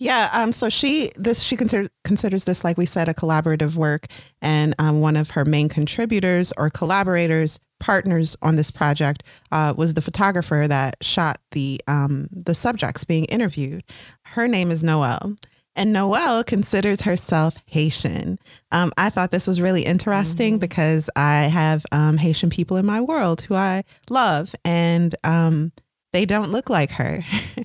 [0.00, 4.06] Yeah, um, so she this she consider, considers this like we said a collaborative work,
[4.40, 9.22] and um, one of her main contributors or collaborators, partners on this project,
[9.52, 13.84] uh, was the photographer that shot the um, the subjects being interviewed.
[14.24, 15.36] Her name is Noelle,
[15.76, 18.38] and Noelle considers herself Haitian.
[18.72, 20.60] Um, I thought this was really interesting mm-hmm.
[20.60, 25.72] because I have um, Haitian people in my world who I love, and um,
[26.12, 27.24] they don't look like her.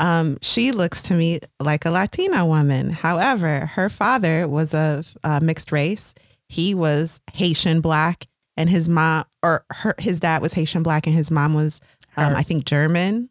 [0.00, 2.88] Um, she looks to me like a Latina woman.
[2.88, 6.14] However, her father was of uh, mixed race.
[6.48, 8.26] He was Haitian black,
[8.56, 11.82] and his mom or her, his dad was Haitian black, and his mom was,
[12.16, 13.28] um, I think, German.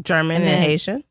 [0.00, 1.04] German and, then, and Haitian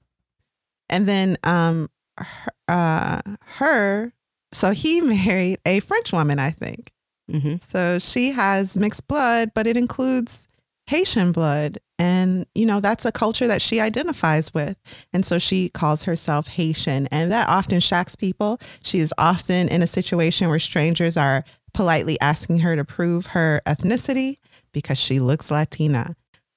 [0.92, 3.22] and then um, her, uh,
[3.58, 4.14] her,
[4.54, 6.92] so he married a French woman, I think.
[7.32, 7.56] Mm-hmm.
[7.62, 10.48] So she has mixed blood, but it includes
[10.88, 11.78] Haitian blood.
[11.98, 14.76] And, you know, that's a culture that she identifies with.
[15.14, 17.08] And so she calls herself Haitian.
[17.08, 18.60] And that often shocks people.
[18.84, 23.62] She is often in a situation where strangers are politely asking her to prove her
[23.66, 24.38] ethnicity
[24.74, 26.16] because she looks Latina.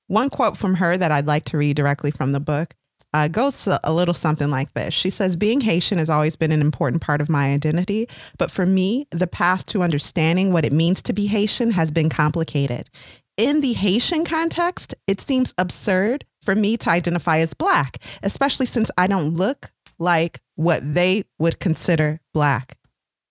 [0.09, 2.75] One quote from her that I'd like to read directly from the book
[3.15, 4.93] uh, goes a little something like this.
[4.93, 8.09] She says, Being Haitian has always been an important part of my identity,
[8.39, 12.11] but for me, the path to understanding what it means to be Haitian has been
[12.11, 12.91] complicated.
[13.37, 18.91] In the Haitian context, it seems absurd for me to identify as Black, especially since
[18.99, 22.77] I don't look like what they would consider Black,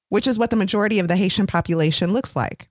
[0.08, 2.70] which is what the majority of the Haitian population looks like.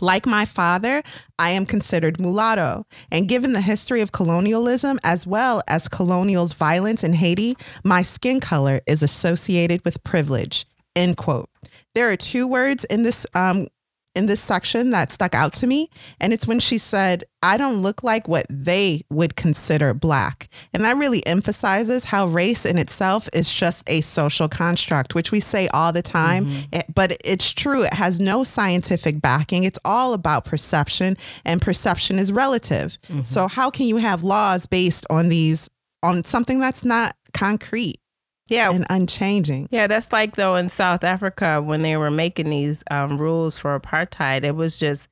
[0.00, 1.02] Like my father,
[1.38, 2.86] I am considered mulatto.
[3.10, 8.40] And given the history of colonialism as well as colonial's violence in Haiti, my skin
[8.40, 10.66] color is associated with privilege.
[10.96, 11.48] End quote.
[11.94, 13.68] There are two words in this um,
[14.14, 15.88] in this section that stuck out to me.
[16.20, 20.48] And it's when she said, I don't look like what they would consider black.
[20.72, 25.40] And that really emphasizes how race in itself is just a social construct, which we
[25.40, 26.46] say all the time.
[26.46, 26.76] Mm-hmm.
[26.76, 27.84] It, but it's true.
[27.84, 29.64] It has no scientific backing.
[29.64, 32.98] It's all about perception, and perception is relative.
[33.08, 33.22] Mm-hmm.
[33.22, 35.68] So, how can you have laws based on these,
[36.02, 38.01] on something that's not concrete?
[38.52, 42.84] Yeah and unchanging yeah that's like though in south africa when they were making these
[42.90, 45.08] um, rules for apartheid it was just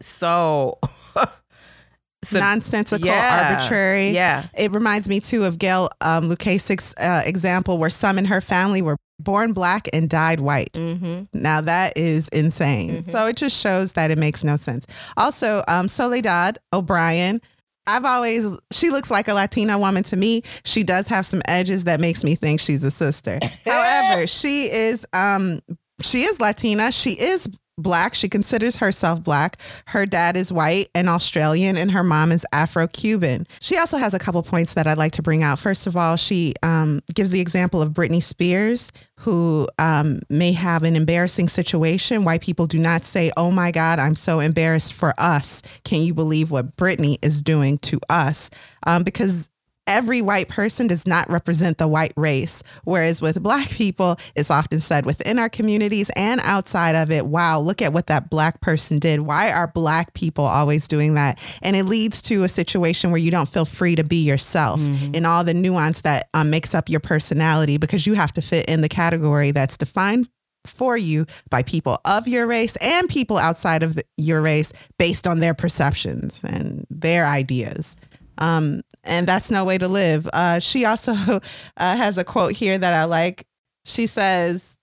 [0.00, 0.78] so
[2.32, 4.10] nonsensical, yeah, arbitrary.
[4.10, 4.46] Yeah.
[4.56, 8.96] It reminds me too of Gail um, uh, example where some in her family were
[9.20, 10.72] born black and died white.
[10.72, 11.24] Mm-hmm.
[11.32, 13.02] Now that is insane.
[13.02, 13.10] Mm-hmm.
[13.10, 14.86] So it just shows that it makes no sense.
[15.16, 17.40] Also, um, Soledad O'Brien
[17.88, 20.42] I've always she looks like a Latina woman to me.
[20.64, 23.38] She does have some edges that makes me think she's a sister.
[23.64, 25.60] However, she is um
[26.02, 26.92] she is Latina.
[26.92, 27.48] She is
[27.78, 28.14] black.
[28.14, 29.60] She considers herself black.
[29.86, 33.46] Her dad is white and Australian, and her mom is Afro Cuban.
[33.60, 35.58] She also has a couple points that I'd like to bring out.
[35.58, 40.82] First of all, she um, gives the example of Britney Spears, who um, may have
[40.82, 42.24] an embarrassing situation.
[42.24, 45.62] White people do not say, Oh my God, I'm so embarrassed for us.
[45.84, 48.50] Can you believe what Britney is doing to us?
[48.86, 49.48] Um, because
[49.88, 52.62] every white person does not represent the white race.
[52.84, 57.58] Whereas with black people, it's often said within our communities and outside of it, wow,
[57.58, 59.22] look at what that black person did.
[59.22, 61.42] Why are black people always doing that?
[61.62, 65.14] And it leads to a situation where you don't feel free to be yourself mm-hmm.
[65.14, 68.68] in all the nuance that um, makes up your personality because you have to fit
[68.68, 70.28] in the category that's defined
[70.66, 75.26] for you by people of your race and people outside of the, your race based
[75.26, 77.96] on their perceptions and their ideas.
[78.38, 80.28] Um, and that's no way to live.
[80.32, 81.40] Uh, she also uh,
[81.76, 83.46] has a quote here that I like.
[83.84, 84.76] She says,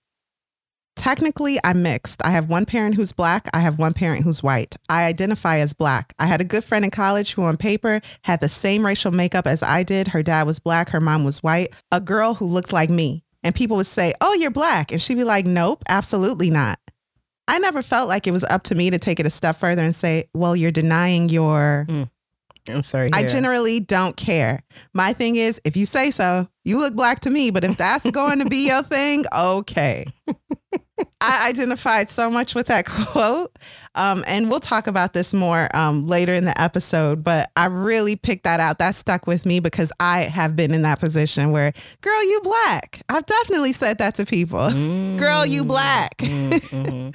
[0.96, 2.24] Technically, I'm mixed.
[2.24, 3.48] I have one parent who's black.
[3.52, 4.76] I have one parent who's white.
[4.88, 6.14] I identify as black.
[6.18, 9.46] I had a good friend in college who, on paper, had the same racial makeup
[9.46, 10.08] as I did.
[10.08, 13.22] Her dad was black, her mom was white, a girl who looked like me.
[13.44, 14.90] And people would say, Oh, you're black.
[14.90, 16.80] And she'd be like, Nope, absolutely not.
[17.46, 19.84] I never felt like it was up to me to take it a step further
[19.84, 21.86] and say, Well, you're denying your.
[21.88, 22.08] Mm
[22.68, 23.10] I'm sorry.
[23.12, 24.62] I generally don't care.
[24.94, 27.50] My thing is, if you say so, you look black to me.
[27.50, 30.06] But if that's going to be your thing, okay.
[31.20, 33.56] I identified so much with that quote.
[33.94, 37.24] Um, and we'll talk about this more um, later in the episode.
[37.24, 38.78] But I really picked that out.
[38.78, 43.02] That stuck with me because I have been in that position where, girl, you black.
[43.08, 44.58] I've definitely said that to people.
[44.58, 45.18] Mm.
[45.18, 46.16] Girl, you black.
[46.18, 47.10] Mm-hmm.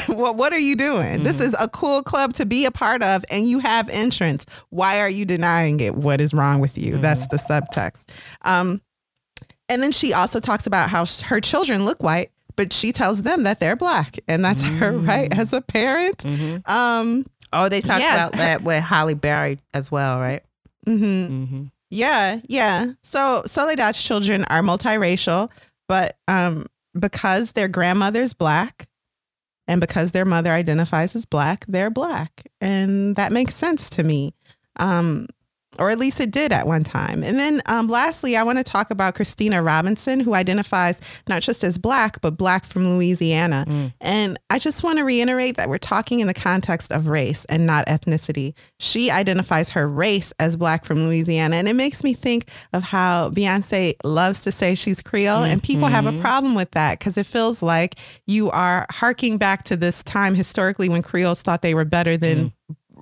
[0.06, 1.14] what what are you doing?
[1.14, 1.22] Mm-hmm.
[1.22, 4.46] This is a cool club to be a part of and you have entrance.
[4.70, 5.94] Why are you denying it?
[5.94, 6.94] What is wrong with you?
[6.94, 7.02] Mm-hmm.
[7.02, 8.04] That's the subtext.
[8.42, 8.80] Um
[9.68, 13.44] and then she also talks about how her children look white, but she tells them
[13.44, 14.78] that they're black and that's mm-hmm.
[14.78, 16.18] her right as a parent.
[16.18, 16.70] Mm-hmm.
[16.70, 18.14] Um Oh, they talked yeah.
[18.14, 20.42] about that with Halle Berry as well, right?
[20.86, 21.70] Mhm.
[21.90, 22.92] Yeah, yeah.
[23.02, 25.50] So Soledad's children are multiracial,
[25.86, 26.66] but um
[26.98, 28.86] because their grandmother's black,
[29.68, 32.50] and because their mother identifies as black, they're black.
[32.60, 34.34] And that makes sense to me.
[34.76, 35.26] Um,
[35.78, 37.22] or at least it did at one time.
[37.22, 41.64] And then um, lastly, I want to talk about Christina Robinson, who identifies not just
[41.64, 43.64] as Black, but Black from Louisiana.
[43.66, 43.92] Mm.
[44.00, 47.66] And I just want to reiterate that we're talking in the context of race and
[47.66, 48.54] not ethnicity.
[48.78, 51.56] She identifies her race as Black from Louisiana.
[51.56, 55.52] And it makes me think of how Beyonce loves to say she's Creole, mm-hmm.
[55.52, 56.20] and people have a mm-hmm.
[56.20, 57.94] problem with that because it feels like
[58.26, 62.38] you are harking back to this time historically when Creoles thought they were better than.
[62.38, 62.52] Mm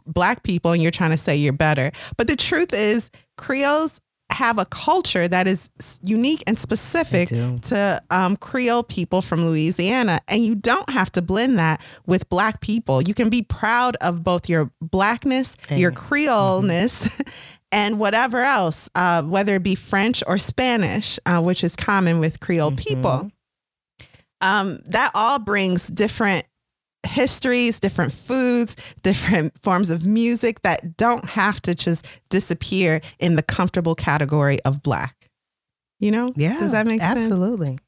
[0.07, 1.91] black people and you're trying to say you're better.
[2.17, 5.71] But the truth is, Creoles have a culture that is
[6.03, 10.21] unique and specific to um, Creole people from Louisiana.
[10.29, 13.03] And you don't have to blend that with Black people.
[13.03, 17.31] You can be proud of both your Blackness, and, your Creoleness, mm-hmm.
[17.73, 22.41] and whatever else, uh, whether it be French or Spanish, uh, which is common with
[22.41, 22.89] Creole mm-hmm.
[22.89, 23.31] people.
[24.43, 26.47] Um, that all brings different
[27.07, 33.43] histories, different foods, different forms of music that don't have to just disappear in the
[33.43, 35.29] comfortable category of black.
[35.99, 36.33] You know?
[36.37, 36.59] Yeah.
[36.59, 37.27] Does that make absolutely.
[37.27, 37.33] sense?
[37.33, 37.79] Absolutely.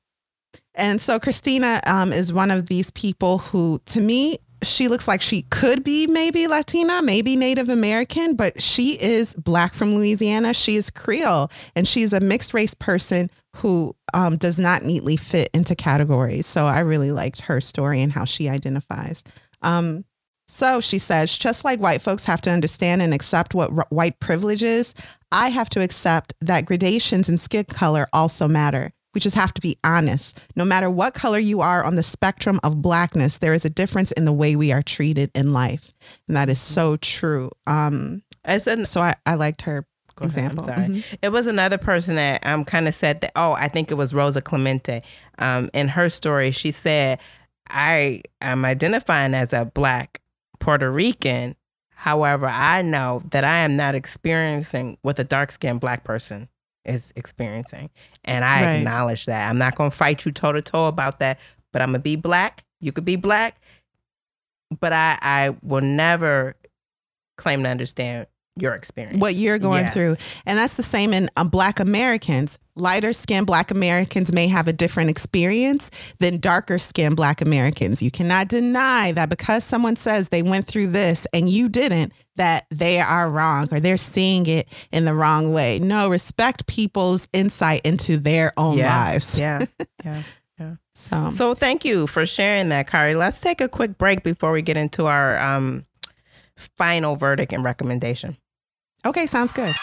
[0.75, 5.21] And so Christina um, is one of these people who, to me, she looks like
[5.21, 10.55] she could be maybe Latina, maybe Native American, but she is Black from Louisiana.
[10.55, 15.51] She is Creole and she's a mixed race person who um, does not neatly fit
[15.53, 16.47] into categories.
[16.47, 19.23] So I really liked her story and how she identifies.
[19.63, 20.05] Um,
[20.49, 24.21] so she says, just like white folks have to understand and accept what r- white
[24.21, 24.95] privilege is,
[25.31, 28.93] I have to accept that gradations in skin color also matter.
[29.15, 30.41] We just have to be honest.
[30.57, 34.13] No matter what color you are on the spectrum of blackness, there is a difference
[34.13, 35.93] in the way we are treated in life.
[36.27, 37.51] And that is so true.
[37.67, 39.87] Um, It's an, so I, I liked her
[40.17, 40.65] Go ahead, I'm example.
[40.65, 40.89] sorry.
[40.89, 41.19] Mhm.
[41.23, 43.33] It was another person that um kind of said that.
[43.37, 45.03] Oh, I think it was Rosa Clemente.
[45.39, 47.19] Um, in her story, she said,
[47.69, 50.21] "I am identifying as a Black
[50.61, 51.57] Puerto Rican.
[51.95, 56.49] However, I know that I am not experiencing what a dark skinned Black person
[56.85, 57.91] is experiencing,
[58.25, 58.75] and I Right.
[58.79, 59.49] acknowledge that.
[59.49, 61.39] I'm not going to fight you toe to toe about that,
[61.73, 62.65] but I'm gonna be Black.
[62.81, 63.61] You could be Black,
[64.81, 66.57] but I I will never
[67.39, 68.27] claim to understand."
[68.57, 69.95] Your experience, What you're going Yes.
[69.95, 70.17] through.
[70.45, 72.59] And that's the same in um, Black Americans.
[72.77, 75.91] Lighter skinned Black Americans may have a different experience
[76.21, 78.03] than darker skinned Black Americans.
[78.03, 82.67] You cannot deny that because someone says they went through this and you didn't, that
[82.71, 85.79] they are wrong or they're seeing it in the wrong way.
[85.79, 88.95] No, respect people's insight into their own Yeah.
[89.05, 89.39] lives.
[89.39, 89.65] Yeah,
[90.05, 90.23] yeah.
[90.95, 93.15] So, So thank you for sharing that, Kari.
[93.15, 95.85] Let's take a quick break before we get into our um,
[96.77, 98.37] final verdict and recommendation.
[99.05, 99.75] Okay, sounds good.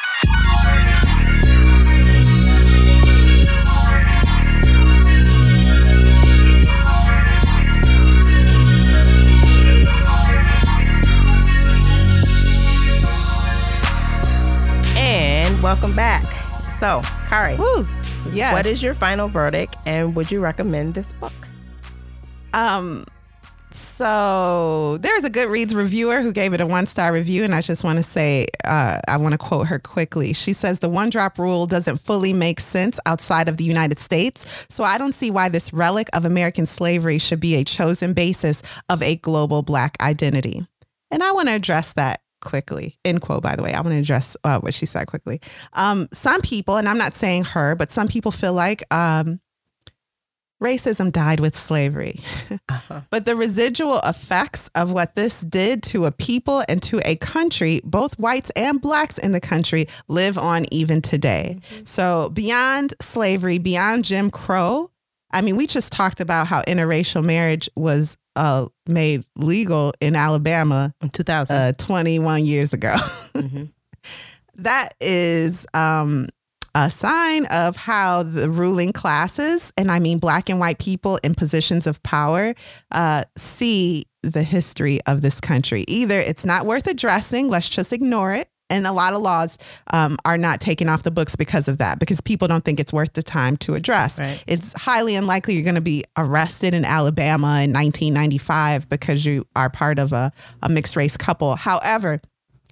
[14.95, 16.23] And welcome back.
[16.79, 17.85] So, Kari, Woo.
[18.31, 18.53] Yes.
[18.53, 21.33] what is your final verdict and would you recommend this book?
[22.53, 23.05] Um,
[23.71, 27.83] so there's a Goodreads reviewer who gave it a one star review, and I just
[27.83, 30.33] want to say, uh, I want to quote her quickly.
[30.33, 34.65] She says the one drop rule doesn't fully make sense outside of the United States,
[34.69, 38.61] so I don't see why this relic of American slavery should be a chosen basis
[38.89, 40.65] of a global Black identity.
[41.11, 42.97] And I want to address that quickly.
[43.05, 43.73] End quote, by the way.
[43.73, 45.41] I want to address uh, what she said quickly.
[45.73, 49.39] Um, some people, and I'm not saying her, but some people feel like um,
[50.61, 52.19] racism died with slavery.
[52.69, 53.01] Uh-huh.
[53.09, 57.81] But the residual effects of what this did to a people and to a country,
[57.83, 61.59] both whites and blacks in the country, live on even today.
[61.85, 64.89] So, beyond slavery, beyond Jim Crow,
[65.31, 70.93] I mean, we just talked about how interracial marriage was uh, made legal in Alabama
[71.01, 71.55] In 2000.
[71.55, 72.95] uh, 21 years ago.
[73.33, 73.71] Mhm.
[74.55, 76.27] that is um,
[76.75, 81.35] a sign of how the ruling classes, and I mean black and white people in
[81.35, 82.53] positions of power,
[82.91, 85.85] uh, see the history of this country.
[85.87, 88.49] Either it's not worth addressing, let's just ignore it.
[88.71, 89.57] And a lot of laws
[89.91, 92.93] um, are not taken off the books because of that, because people don't think it's
[92.93, 94.19] worth the time to address.
[94.19, 94.43] Right.
[94.45, 99.71] It's highly unlikely you're going to be arrested in Alabama in 1995 because you are
[99.71, 101.55] part of a, a mixed race couple.
[101.55, 102.21] However,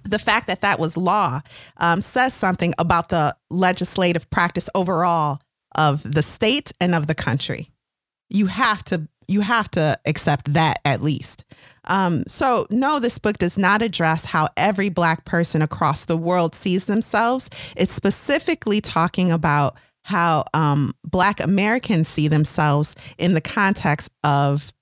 [0.08, 1.40] the fact that that was law
[1.78, 5.40] um, says something about the legislative practice overall
[5.76, 7.70] of the state and of the country.
[8.30, 11.44] You have to you have to accept that at least.
[11.84, 16.54] Um, so no, this book does not address how every black person across the world
[16.54, 17.50] sees themselves.
[17.76, 24.72] It's specifically talking about how um, black Americans see themselves in the context of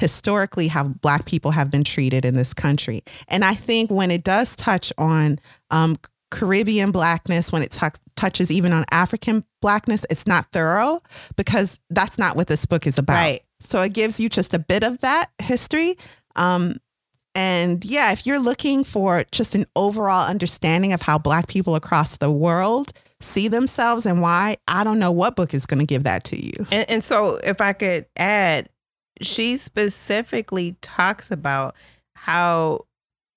[0.00, 3.04] historically how black people have been treated in this country.
[3.28, 5.38] And I think when it does touch on
[5.70, 5.98] um,
[6.30, 11.00] Caribbean blackness, when it tuck- touches even on African blackness, it's not thorough
[11.36, 13.14] because that's not what this book is about.
[13.14, 13.42] Right.
[13.60, 15.96] So it gives you just a bit of that history.
[16.34, 16.76] Um,
[17.34, 22.16] and yeah, if you're looking for just an overall understanding of how Black people across
[22.16, 26.04] the world see themselves and why, I don't know what book is going to give
[26.04, 26.66] that to you.
[26.72, 28.68] And, and so, if I could add,
[29.20, 31.74] she specifically talks about
[32.14, 32.86] how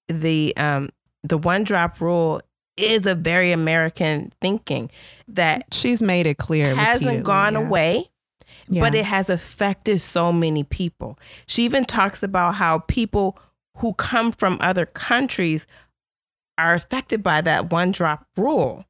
[0.07, 0.89] the um,
[1.23, 2.41] the one drop rule
[2.75, 4.89] is a very American thinking
[5.27, 6.75] that She's made it clear.
[6.75, 7.59] hasn't gone yeah.
[7.59, 8.09] away.
[8.67, 8.81] Yeah.
[8.81, 11.19] but it has affected so many people.
[11.47, 13.37] She even talks about how people
[13.77, 15.67] who come from other countries
[16.57, 18.85] are affected by that one drop rule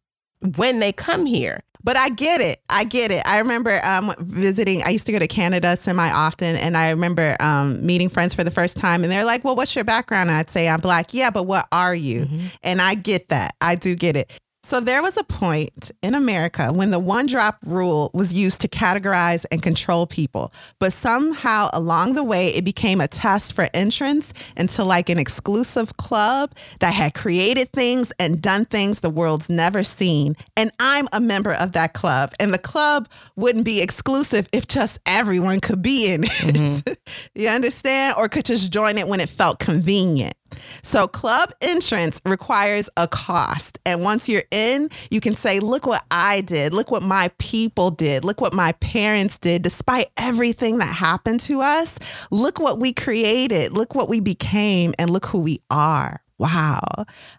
[0.58, 1.62] when they come here.
[1.84, 2.60] But I get it.
[2.70, 3.22] I get it.
[3.26, 4.82] I remember um, visiting.
[4.86, 8.44] I used to go to Canada semi often, and I remember um, meeting friends for
[8.44, 11.14] the first time, and they're like, "Well, what's your background?" And I'd say, "I'm black."
[11.14, 12.28] Yeah, but what are you?
[12.64, 13.56] And I get that.
[13.60, 14.32] I do get it.
[14.66, 18.70] So there was a point in America when the one drop rule was used to
[18.70, 20.54] categorize and control people.
[20.80, 25.98] But somehow along the way, it became a test for entrance into like an exclusive
[25.98, 30.38] club that had created things and done things the world's never seen.
[30.56, 32.32] And I'm a member of that club.
[32.40, 36.30] And the club wouldn't be exclusive if just everyone could be in it.
[36.30, 36.94] Mm-hmm.
[37.36, 38.16] you understand?
[38.18, 40.36] Or could just join it when it felt convenient.
[40.82, 43.80] So, club entrance requires a cost.
[43.86, 46.74] And once you're in, you can say, Look what I did.
[46.74, 48.24] Look what my people did.
[48.24, 49.62] Look what my parents did.
[49.62, 52.00] Despite everything that happened to us,
[52.32, 53.74] look what we created.
[53.74, 54.94] Look what we became.
[54.98, 56.82] And look who we are wow,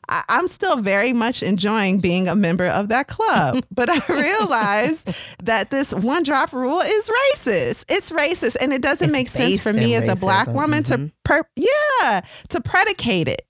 [0.09, 3.65] I, am still very much enjoying being a member of that club.
[3.71, 5.11] but I realized
[5.43, 7.85] that this one drop rule is racist.
[7.89, 8.57] It's racist.
[8.61, 11.13] And it doesn't It's make sense for me as a black woman to, Mhm.
[11.25, 13.43] per- yeah, to predicate it.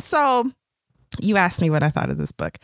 [0.00, 0.50] So
[1.20, 2.58] you asked me what I thought of this book.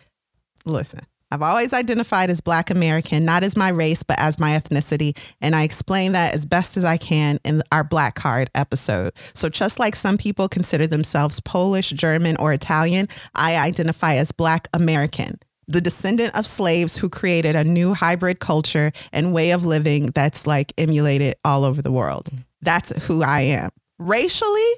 [0.64, 1.00] Listen.
[1.32, 5.16] I've always identified as Black American, not as my race, but as my ethnicity.
[5.40, 9.14] And I explain that as best as I can in our Black Card episode.
[9.32, 14.68] So, just like some people consider themselves Polish, German, or Italian, I identify as Black
[14.74, 20.08] American, the descendant of slaves who created a new hybrid culture and way of living
[20.08, 22.28] that's like emulated all over the world.
[22.30, 22.44] Mm.
[22.60, 23.70] That's who I am.
[23.98, 24.70] Racially,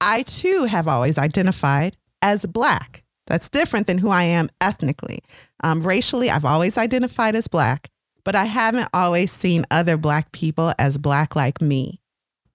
[0.00, 2.99] I too have always identified as Black.
[3.30, 5.20] That's different than who I am ethnically.
[5.64, 7.88] Um, racially, I've always identified as Black,
[8.24, 12.00] but I haven't always seen other Black people as Black like me.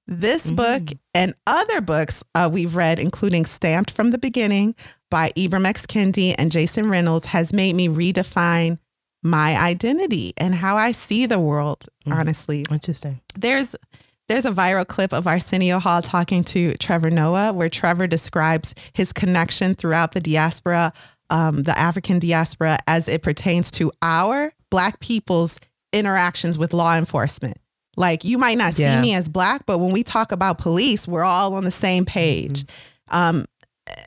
[0.05, 0.83] This book
[1.15, 4.75] and other books uh, we've read, including Stamped from the Beginning
[5.09, 5.85] by Ibram X.
[5.87, 8.77] Kendi and Jason Reynolds, has made me redefine
[9.23, 12.13] my identity and how I see the world, Mhm.
[12.15, 13.21] honestly Interesting.
[13.35, 13.75] there's
[14.27, 19.13] there's a viral clip of Arsenio Hall talking to Trevor Noah where Trevor describes his
[19.13, 20.91] connection throughout the diaspora,
[21.29, 25.59] um, the African diaspora, as it pertains to our Black people's
[25.93, 27.57] interactions with law enforcement.
[27.97, 29.01] Like you might not see Yeah.
[29.01, 32.65] me as Black, but when we talk about police, we're all on the same page.
[33.09, 33.45] Um,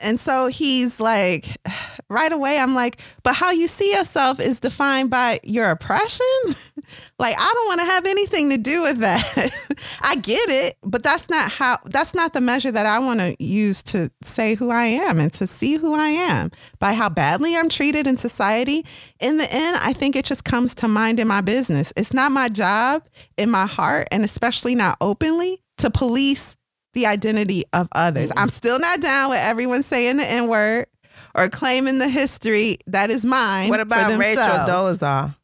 [0.03, 1.57] and so he's like,
[2.11, 6.27] right away, I'm like, but how you see yourself is defined by your oppression.
[7.19, 9.51] like, I don't want to have anything to do with that.
[10.03, 13.37] I get it, but that's not how, that's not the measure that I want to
[13.43, 17.57] use to say who I am and to see who I am by how badly
[17.57, 18.87] I'm treated in society.
[19.21, 21.93] In the end, I think it just comes to mind in my business.
[21.97, 26.57] It's not my job in my heart, and especially not openly, to police
[26.95, 28.31] the identity of others.
[28.37, 30.87] I'm still not down with everyone saying the N word
[31.35, 33.69] or claiming the history that is mine.
[33.69, 34.43] What about Rachel.
[34.45, 35.35] Dolezal?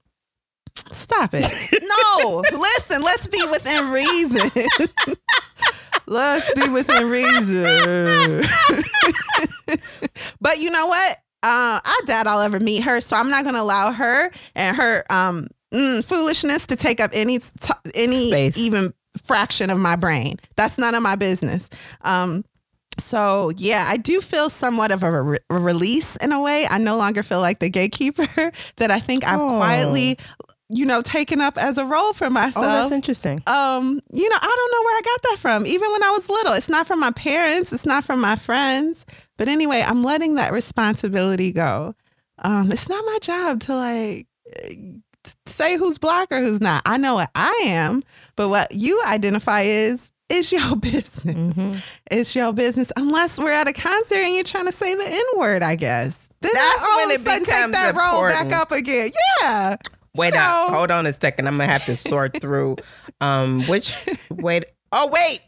[0.91, 1.53] Stop it.
[1.83, 4.51] No, listen, let's be within reason.
[6.07, 8.43] let's be within reason.
[10.41, 11.17] but you know what?
[11.43, 14.77] Uh, I doubt I'll ever meet her, so I'm not going to allow her and
[14.77, 18.57] her um, mm, foolishness to take up any t- any Space.
[18.57, 20.37] even fraction of my brain.
[20.57, 21.69] That's none of my business.
[22.03, 22.45] Um,
[22.99, 26.67] so yeah, I do feel somewhat of a, re- a release in a way.
[26.71, 28.27] I no longer feel like the gatekeeper
[28.77, 29.57] that I think I've Oh.
[29.57, 30.17] quietly,
[30.69, 32.65] you know, taken up as a role for myself.
[32.65, 33.43] Oh, that's interesting.
[33.47, 35.67] um, you know, I don't know where I got that from.
[35.67, 39.05] Even when I was little, it's not from my parents, it's not from my friends.
[39.37, 41.95] But anyway, I'm letting that responsibility go.
[42.39, 44.27] Um, it's not my job to like
[45.47, 46.83] say who's black or who's not.
[46.87, 48.03] I know what I am,
[48.37, 51.23] but what you identify is is your business.
[51.25, 51.83] Mhm.
[52.11, 55.39] It's your business unless we're at a concert and you're trying to say the N
[55.41, 56.29] word, I guess.
[56.41, 58.51] Then That's all when of it sudden becomes take that roll important.
[58.51, 59.11] back up again.
[59.43, 59.77] Yeah.
[60.17, 60.41] Wait No.
[60.41, 60.75] up.
[60.75, 61.47] Hold on a second.
[61.47, 62.77] I'm gonna have to sort through
[63.21, 63.95] um which
[64.31, 65.41] wait oh wait.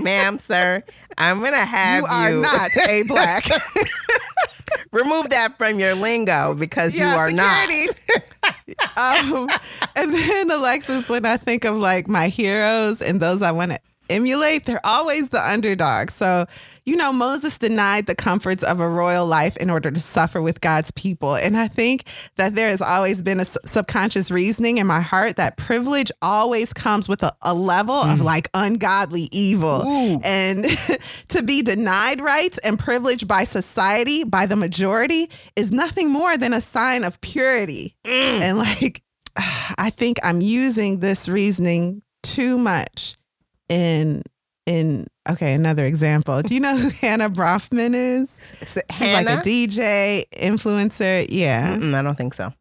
[0.00, 0.82] Ma'am, sir,
[1.18, 3.44] I'm gonna have You you, are not a black.
[4.92, 7.68] remove that from your lingo because you Yeah, are not.
[8.96, 9.48] um,
[9.96, 13.78] and then Alexis, when I think of like my heroes and those I want to
[14.10, 16.10] emulate, they're always the underdog.
[16.10, 16.46] So,
[16.84, 20.60] you know, Moses denied the comforts of a royal life in order to suffer with
[20.60, 21.34] God's people.
[21.34, 22.04] And I think
[22.36, 27.08] that there has always been a subconscious reasoning in my heart that privilege always comes
[27.08, 29.82] with a, a level of like ungodly evil.
[29.86, 30.20] Ooh.
[30.22, 30.64] And
[31.28, 36.52] to be denied rights and privilege by society, by the majority, is nothing more than
[36.52, 37.96] a sign of purity.
[38.04, 38.42] Mm.
[38.42, 39.02] And like,
[39.36, 43.16] I think I'm using this reasoning too much
[43.68, 44.22] in
[44.66, 46.40] in okay another example.
[46.42, 48.32] Do you know who hannah Bronfman is?
[48.92, 51.76] She's like a dj influencer yeah.
[51.76, 52.52] Mm-mm, I don't think so.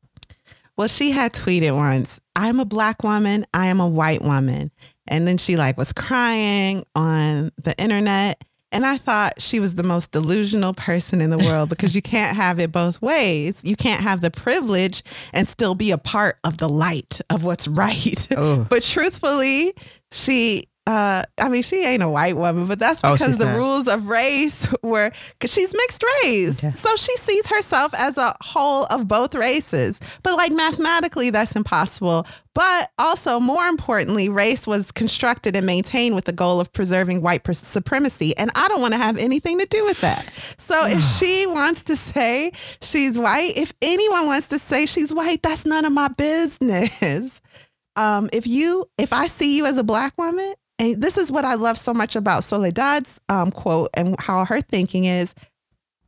[0.78, 4.72] well she had tweeted once i'm a black woman i am a white woman.
[5.08, 8.42] And then she like was crying on the internet
[8.72, 12.36] and i thought she was the most delusional person in the world because you can't
[12.36, 13.62] have it both ways.
[13.64, 17.68] You can't have the privilege and still be a part of the light of what's
[17.84, 18.28] right.
[18.36, 18.66] Oh.
[18.70, 19.74] but truthfully
[20.12, 23.46] she uh, I mean, she ain't a white woman, but that's Oh, because she's the
[23.46, 23.56] not.
[23.58, 26.62] rules of race were because she's mixed race.
[26.62, 26.74] Okay.
[26.76, 30.00] So she sees herself as a whole of both races.
[30.24, 32.28] But like mathematically, that's impossible.
[32.54, 37.44] But also, more importantly, race was constructed and maintained with the goal of preserving white
[37.46, 38.36] pres- supremacy.
[38.38, 40.30] And I don't want to have anything to do with that.
[40.58, 45.42] So if she wants to say she's white, if anyone wants to say she's white,
[45.44, 47.40] that's none of my business
[47.96, 50.54] um, if you if I see you as a black woman,
[50.84, 54.60] and this is what I love so much about Soledad's um, quote and how her
[54.60, 55.34] thinking is,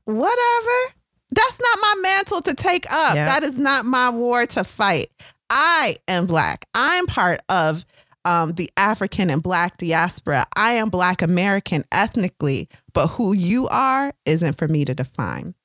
[0.04, 0.94] whatever.
[1.32, 3.16] That's not my mantle to take up.
[3.16, 3.26] Yeah.
[3.26, 5.08] That is not my war to fight.
[5.50, 6.66] I am black.
[6.76, 7.86] I'm part of
[8.26, 10.46] um, the African and black diaspora.
[10.58, 15.56] I am black American ethnically, but who you are isn't for me to define.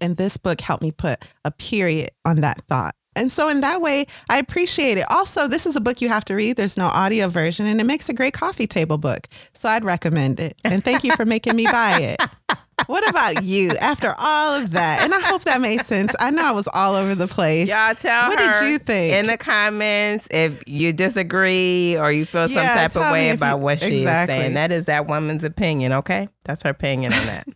[0.00, 2.94] And this book helped me put a period on that thought.
[3.18, 5.04] And so, in that way, I appreciate it.
[5.10, 6.56] Also, this is a book you have to read.
[6.56, 9.28] There's no audio version, and it makes a great coffee table book.
[9.54, 10.54] So, I'd recommend it.
[10.64, 12.20] And thank you for making me buy it.
[12.86, 15.00] What about you after all of that?
[15.02, 16.14] And I hope that made sense.
[16.20, 17.68] I know I was all over the place.
[17.68, 19.14] Y'all tell What did you think?
[19.16, 23.58] in the comments if you disagree or you feel some Yeah, type of way about
[23.58, 24.36] you- what she exactly.
[24.36, 24.54] is saying.
[24.54, 26.28] That is that woman's opinion, okay?
[26.44, 27.48] That's her opinion on that.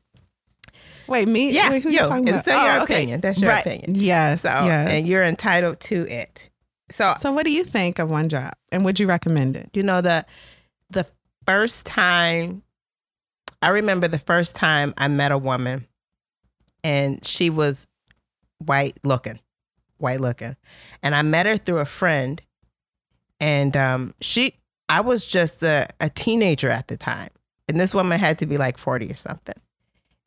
[1.06, 1.50] Wait, me?
[1.52, 1.98] Yeah, Wait, who you.
[2.00, 2.42] talking It's about?
[2.44, 2.94] still your Oh, okay.
[2.94, 3.20] opinion.
[3.20, 3.60] That's your Right.
[3.66, 3.92] opinion.
[3.94, 4.42] Yes.
[4.42, 4.88] So, yes.
[4.90, 6.48] and you're entitled to it.
[6.90, 8.58] So, so, what do you think of One Drop?
[8.70, 9.70] And would you recommend it?
[9.74, 10.24] you know the
[10.90, 11.06] the
[11.46, 12.62] first time
[13.62, 15.86] I remember the first time I met a woman
[16.84, 17.86] and she was
[18.58, 19.38] white looking,
[19.98, 20.56] white looking.
[21.02, 22.42] And I met her through a friend
[23.40, 24.54] and um she
[24.88, 27.28] I was just a, a teenager at the time.
[27.68, 29.54] And this woman had to be like 40 or something.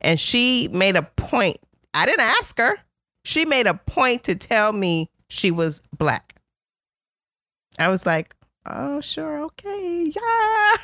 [0.06, 1.56] And she made a point.
[1.92, 2.78] I didn't ask her.
[3.24, 6.36] She made a point to tell me she was black.
[7.76, 8.36] I was like,
[8.66, 10.76] oh, sure, okay, yeah.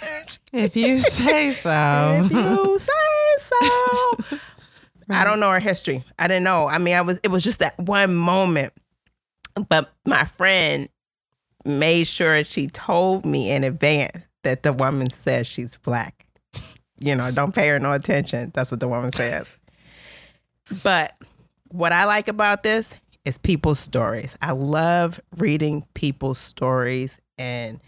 [0.53, 2.23] If you say so.
[2.25, 4.39] if you say so.
[5.11, 6.03] I don't know her history.
[6.18, 6.66] I didn't know.
[6.66, 7.20] I mean, I was.
[7.23, 8.73] It was just that one moment.
[9.68, 10.89] But my friend
[11.64, 16.27] made sure she told me in advance that the woman says she's black.
[17.03, 18.51] You know, don't pay her no attention.
[18.55, 19.59] That's what the woman says.
[20.83, 21.13] But
[21.69, 22.95] what I like about this
[23.25, 24.37] is people's stories.
[24.41, 27.81] I love reading people's stories and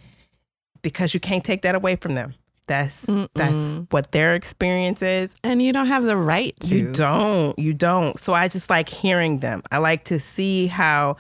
[0.82, 2.34] because you can't take that away from them.
[2.66, 3.92] That's that's Mm-mm.
[3.92, 5.34] what their experience is.
[5.44, 6.74] And you don't have the right to.
[6.74, 7.58] You don't.
[7.58, 8.18] You don't.
[8.18, 9.62] So I just like hearing them.
[9.70, 11.18] I like to see how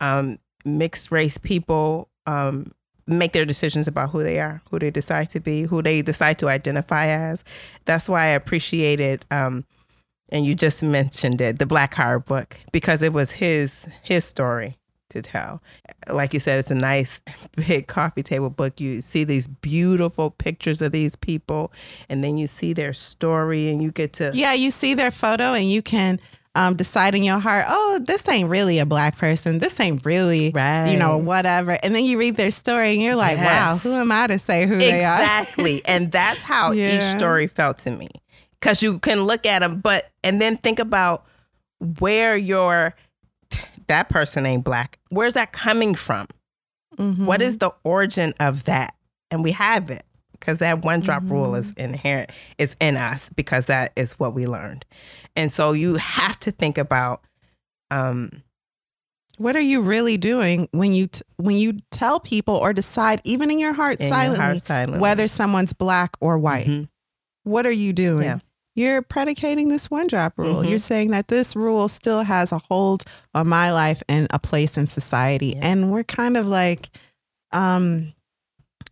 [0.00, 2.72] um, mixed race people um,
[3.06, 6.38] make their decisions about who they are, who they decide to be, who they decide
[6.40, 7.44] to identify as.
[7.84, 9.24] That's why I appreciated.
[9.30, 9.64] Um,
[10.28, 14.76] and you just mentioned it, the Black Heart book, because it was his his story
[15.10, 15.62] to tell.
[16.12, 17.20] Like you said, it's a nice
[17.56, 18.80] big coffee table book.
[18.80, 21.72] You see these beautiful pictures of these people,
[22.08, 25.52] and then you see their story, and you get to Yeah, you see their photo
[25.54, 26.18] and you can
[26.56, 29.58] um, decide in your heart, oh, this ain't really a black person.
[29.58, 30.90] This ain't really, Right.
[30.90, 31.76] you know, whatever.
[31.82, 34.66] And then you read their story and you're like, wow, who am I to say
[34.66, 35.20] who they are?
[35.20, 38.08] exactly and that's how each story felt to me
[38.58, 41.24] because you can look at them but and then think about
[42.00, 42.94] where your
[43.88, 46.26] that person ain't black where's that coming from
[46.98, 47.26] Mhm.
[47.26, 48.94] What is the origin of that
[49.30, 50.02] and we have it
[50.32, 51.80] because that one drop rule is Mm-hmm.
[51.84, 54.86] inherent is in us because that is what we learned
[55.36, 57.22] and so you have to think about
[57.90, 58.30] um
[59.38, 63.50] What are you really doing when you t- when you tell people or decide, even
[63.50, 65.00] in your heart, in your silently, heart silently.
[65.00, 66.66] whether someone's black or white?
[66.68, 66.88] Mhm.
[67.44, 68.24] What are you doing?
[68.24, 68.38] Yeah.
[68.74, 70.62] You're predicating this one drop rule.
[70.62, 70.70] Mhm.
[70.70, 74.76] You're saying that this rule still has a hold on my life and a place
[74.76, 75.54] in society.
[75.56, 75.66] Yeah.
[75.68, 76.90] And we're kind of like,
[77.52, 78.12] um,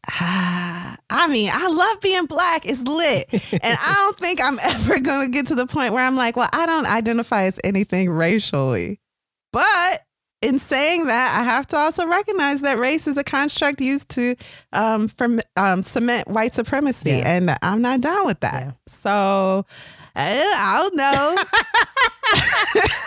[0.21, 2.67] I mean, I love being black.
[2.67, 3.27] It's lit.
[3.53, 6.37] and I don't think I'm ever going to get to the point where I'm like,
[6.37, 9.01] well, I don't identify as anything racially.
[9.53, 10.01] But
[10.43, 14.35] in saying that, I have to also recognize that race is a construct used to
[14.73, 17.37] um, from, um, cement white supremacy, Yeah.
[17.37, 18.65] and I'm not down with that.
[18.65, 18.73] Yeah.
[18.89, 19.65] So
[20.17, 21.35] I, I don't know.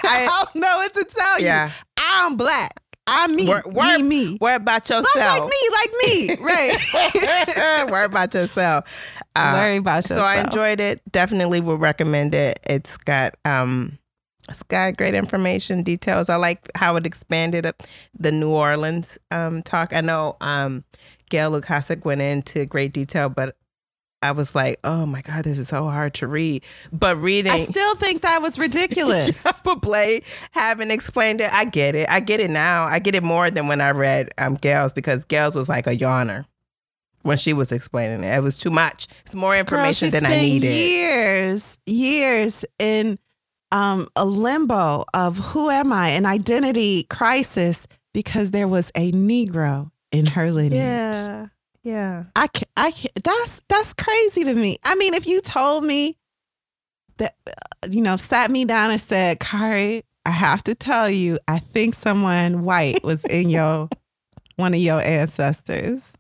[0.03, 1.73] I, don't know what to tell yeah you.
[1.97, 2.81] I'm black.
[3.07, 3.47] I'm me.
[3.47, 4.37] Wor- wor- me, me.
[4.41, 6.35] worry about yourself Like, like me, like me.
[6.45, 7.87] Right.
[7.91, 8.85] worry about yourself.
[9.35, 10.19] Uh, Worry about yourself.
[10.19, 10.25] so.
[10.25, 11.01] I enjoyed it.
[11.11, 12.59] Definitely would recommend it.
[12.63, 13.97] It's got um,
[14.49, 16.29] it's got great information, details.
[16.29, 17.83] I like how it expanded up
[18.17, 19.93] the New Orleans um talk.
[19.93, 20.83] I know um,
[21.29, 23.56] Gail Lukasik went into great detail, but
[24.21, 26.63] I was like, oh my god, this is so hard to read.
[26.91, 27.51] But reading.
[27.51, 29.45] I still think that was ridiculous.
[29.63, 32.09] but Blay having explained it, I get it.
[32.09, 32.85] I get it now.
[32.85, 35.95] I get it more than when I read um Gail's because Gail's was like a
[35.95, 36.45] yawner.
[37.21, 38.35] when she was explaining it.
[38.35, 39.07] It was too much.
[39.25, 40.67] It's more Girl, information she than I needed.
[40.73, 43.19] Years, years in
[43.71, 49.91] um, a limbo of who am I, an identity crisis because there was a Negro
[50.11, 50.79] in her lineage.
[50.79, 51.47] Yeah.
[51.83, 52.25] Yeah.
[52.35, 54.77] I can, I can, that's that's crazy to me.
[54.83, 56.17] I mean, if you told me
[57.17, 61.39] that, uh, you know, sat me down and said, Kari, I have to tell you,
[61.47, 63.89] I think someone white was in your
[64.57, 66.11] one of your ancestors.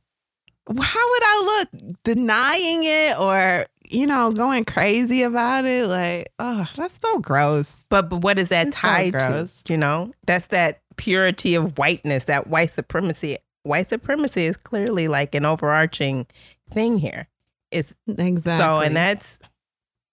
[0.69, 1.97] How would I look?
[2.03, 5.87] Denying it or you know going crazy about it?
[5.87, 7.85] Like, oh, that's so gross.
[7.89, 9.49] But but what is that It's so tied to?
[9.67, 13.37] You know, that's that purity of whiteness, that white supremacy.
[13.67, 16.25] White supremacy is clearly like an overarching
[16.71, 17.27] thing here.
[17.71, 18.63] It's Exactly.
[18.65, 19.37] so, and that's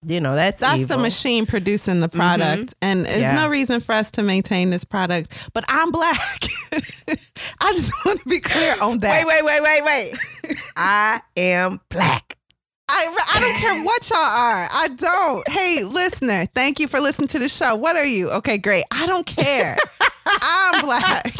[0.07, 0.97] you know that's That's evil.
[0.99, 2.19] the machine producing the mm-hmm.
[2.19, 2.75] product.
[2.83, 3.33] And there's Yeah.
[3.37, 5.51] no reason for us to maintain this product.
[5.55, 6.19] But I'm black.
[6.73, 9.25] I just want to be clear on that.
[9.27, 10.59] Wait, wait, wait, wait, wait.
[10.77, 12.37] I am black.
[12.87, 14.69] I, I don't care what y'all are.
[14.71, 15.49] I don't.
[15.49, 17.75] Hey, listener, thank you for listening to the show.
[17.75, 18.31] What are you?
[18.31, 18.85] Okay, great.
[18.91, 19.79] I don't care.
[20.27, 21.35] I'm black.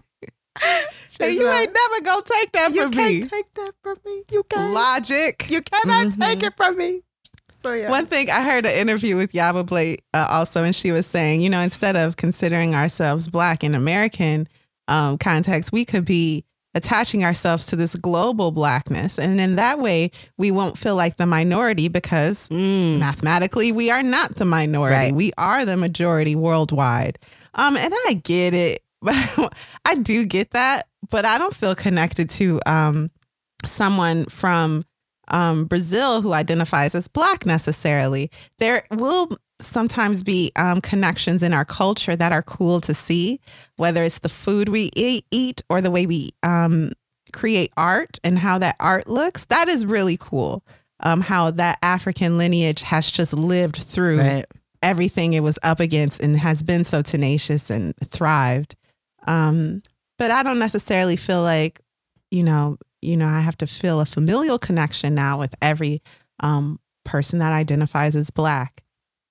[1.18, 3.10] You ain't never go take that from me.
[3.14, 4.22] You can't take that from me.
[4.30, 4.74] You can't.
[4.74, 5.46] Logic.
[5.50, 6.20] You cannot Mhm.
[6.20, 7.00] take it from me.
[7.62, 7.88] So yeah.
[7.88, 11.40] One thing I heard an interview with Yaba Blay uh, also, and she was saying,
[11.40, 14.46] you know, instead of considering ourselves black in American
[14.88, 16.44] um, context, we could be
[16.74, 21.24] attaching ourselves to this global blackness, and in that way, we won't feel like the
[21.24, 22.98] minority because Mm.
[22.98, 24.94] mathematically we are not the minority.
[24.94, 25.14] Right.
[25.14, 27.18] We are the majority worldwide.
[27.54, 28.82] Um, and I get it.
[29.84, 33.10] I do get that, but I don't feel connected to um
[33.64, 34.84] someone from
[35.28, 38.30] um Brazil who identifies as black necessarily.
[38.58, 39.28] There will
[39.60, 43.40] sometimes be um, connections in our culture that are cool to see,
[43.76, 46.90] whether it's the food we eat, or the way we um,
[47.32, 49.46] create art and how that art looks.
[49.46, 50.62] That is really cool.
[51.00, 54.44] Um, how that African lineage has just lived through Right.
[54.82, 58.76] everything it was up against and has been so tenacious and thrived.
[59.26, 59.82] Um,
[60.18, 61.80] but I don't necessarily feel like,
[62.30, 66.02] you know, you know, I have to feel a familial connection now with every
[66.40, 68.82] um, person that identifies as black.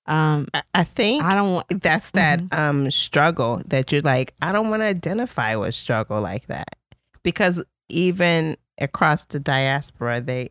[0.06, 1.82] Um, I, think I don't want.
[1.82, 2.60] that's that Mm-hmm.
[2.60, 6.76] um struggle that you're like, I don't want to identify with struggle like that.
[7.24, 10.50] Because even across the diaspora, they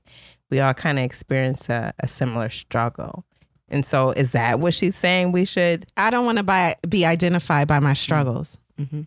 [0.49, 3.23] we all kind of experience a, a similar struggle.
[3.69, 7.05] And so is that what she's saying we should I don't want to buy, be
[7.05, 8.57] identified by my struggles.
[8.77, 9.03] mm-hmm.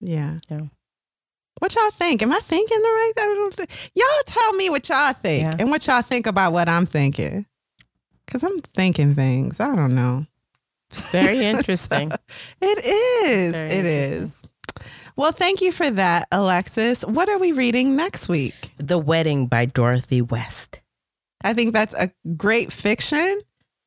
[0.00, 0.38] Yeah.
[0.48, 0.62] Yeah.
[1.60, 2.22] What y'all think?
[2.22, 3.12] Am I thinking the right
[3.52, 3.66] thing?
[3.94, 5.54] Y'all tell me what y'all think Yeah.
[5.58, 7.46] and what y'all think about what I'm thinking.
[8.26, 9.60] Cause I'm thinking things.
[9.60, 10.26] I don't know.
[10.90, 12.10] It's very interesting.
[12.60, 13.52] It is.
[13.52, 14.42] Very it is.
[15.16, 17.02] Well, thank you for that, Alexis.
[17.04, 18.72] What are we reading next week?
[18.78, 20.80] the Wedding by Dorothy West.
[21.44, 23.40] I think that's a great fiction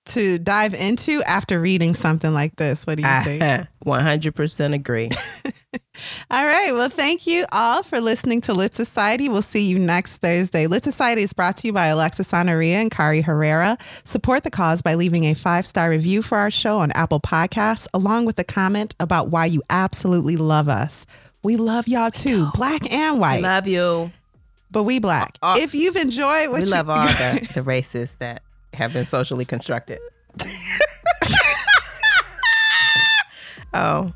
[0.08, 2.86] to dive into after reading something like this.
[2.86, 3.68] What do you think?
[3.86, 5.10] 100% agree.
[6.32, 6.72] All right.
[6.74, 9.30] Well, thank you all for listening to Lit Society.
[9.30, 10.68] We'll see you next Thursday.
[10.68, 13.78] Lit Society is brought to you by Alexis Honoria and Kari Herrera.
[14.04, 17.88] Support the cause by leaving a five star review for our show on Apple Podcasts,
[17.96, 21.06] along with a comment about why you absolutely love us.
[21.44, 24.12] We love y'all too, black and white, love you.
[24.70, 25.38] but we black.
[25.42, 28.44] Uh, if you've enjoyed what We you love all the, the races that
[28.78, 30.00] have been socially constructed.
[33.74, 34.14] oh,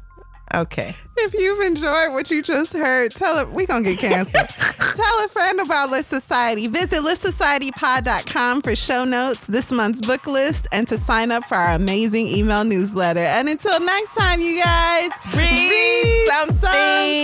[0.53, 0.91] okay.
[1.17, 4.47] If you've enjoyed what you just heard, tell it we're gonna get canceled.
[4.95, 6.67] tell a friend about Lit Society.
[6.67, 11.75] Visit litsocietypod.com for show notes, this month's book list, and to sign up for our
[11.75, 13.19] amazing email newsletter.
[13.19, 17.21] And until next time, you guys, Read something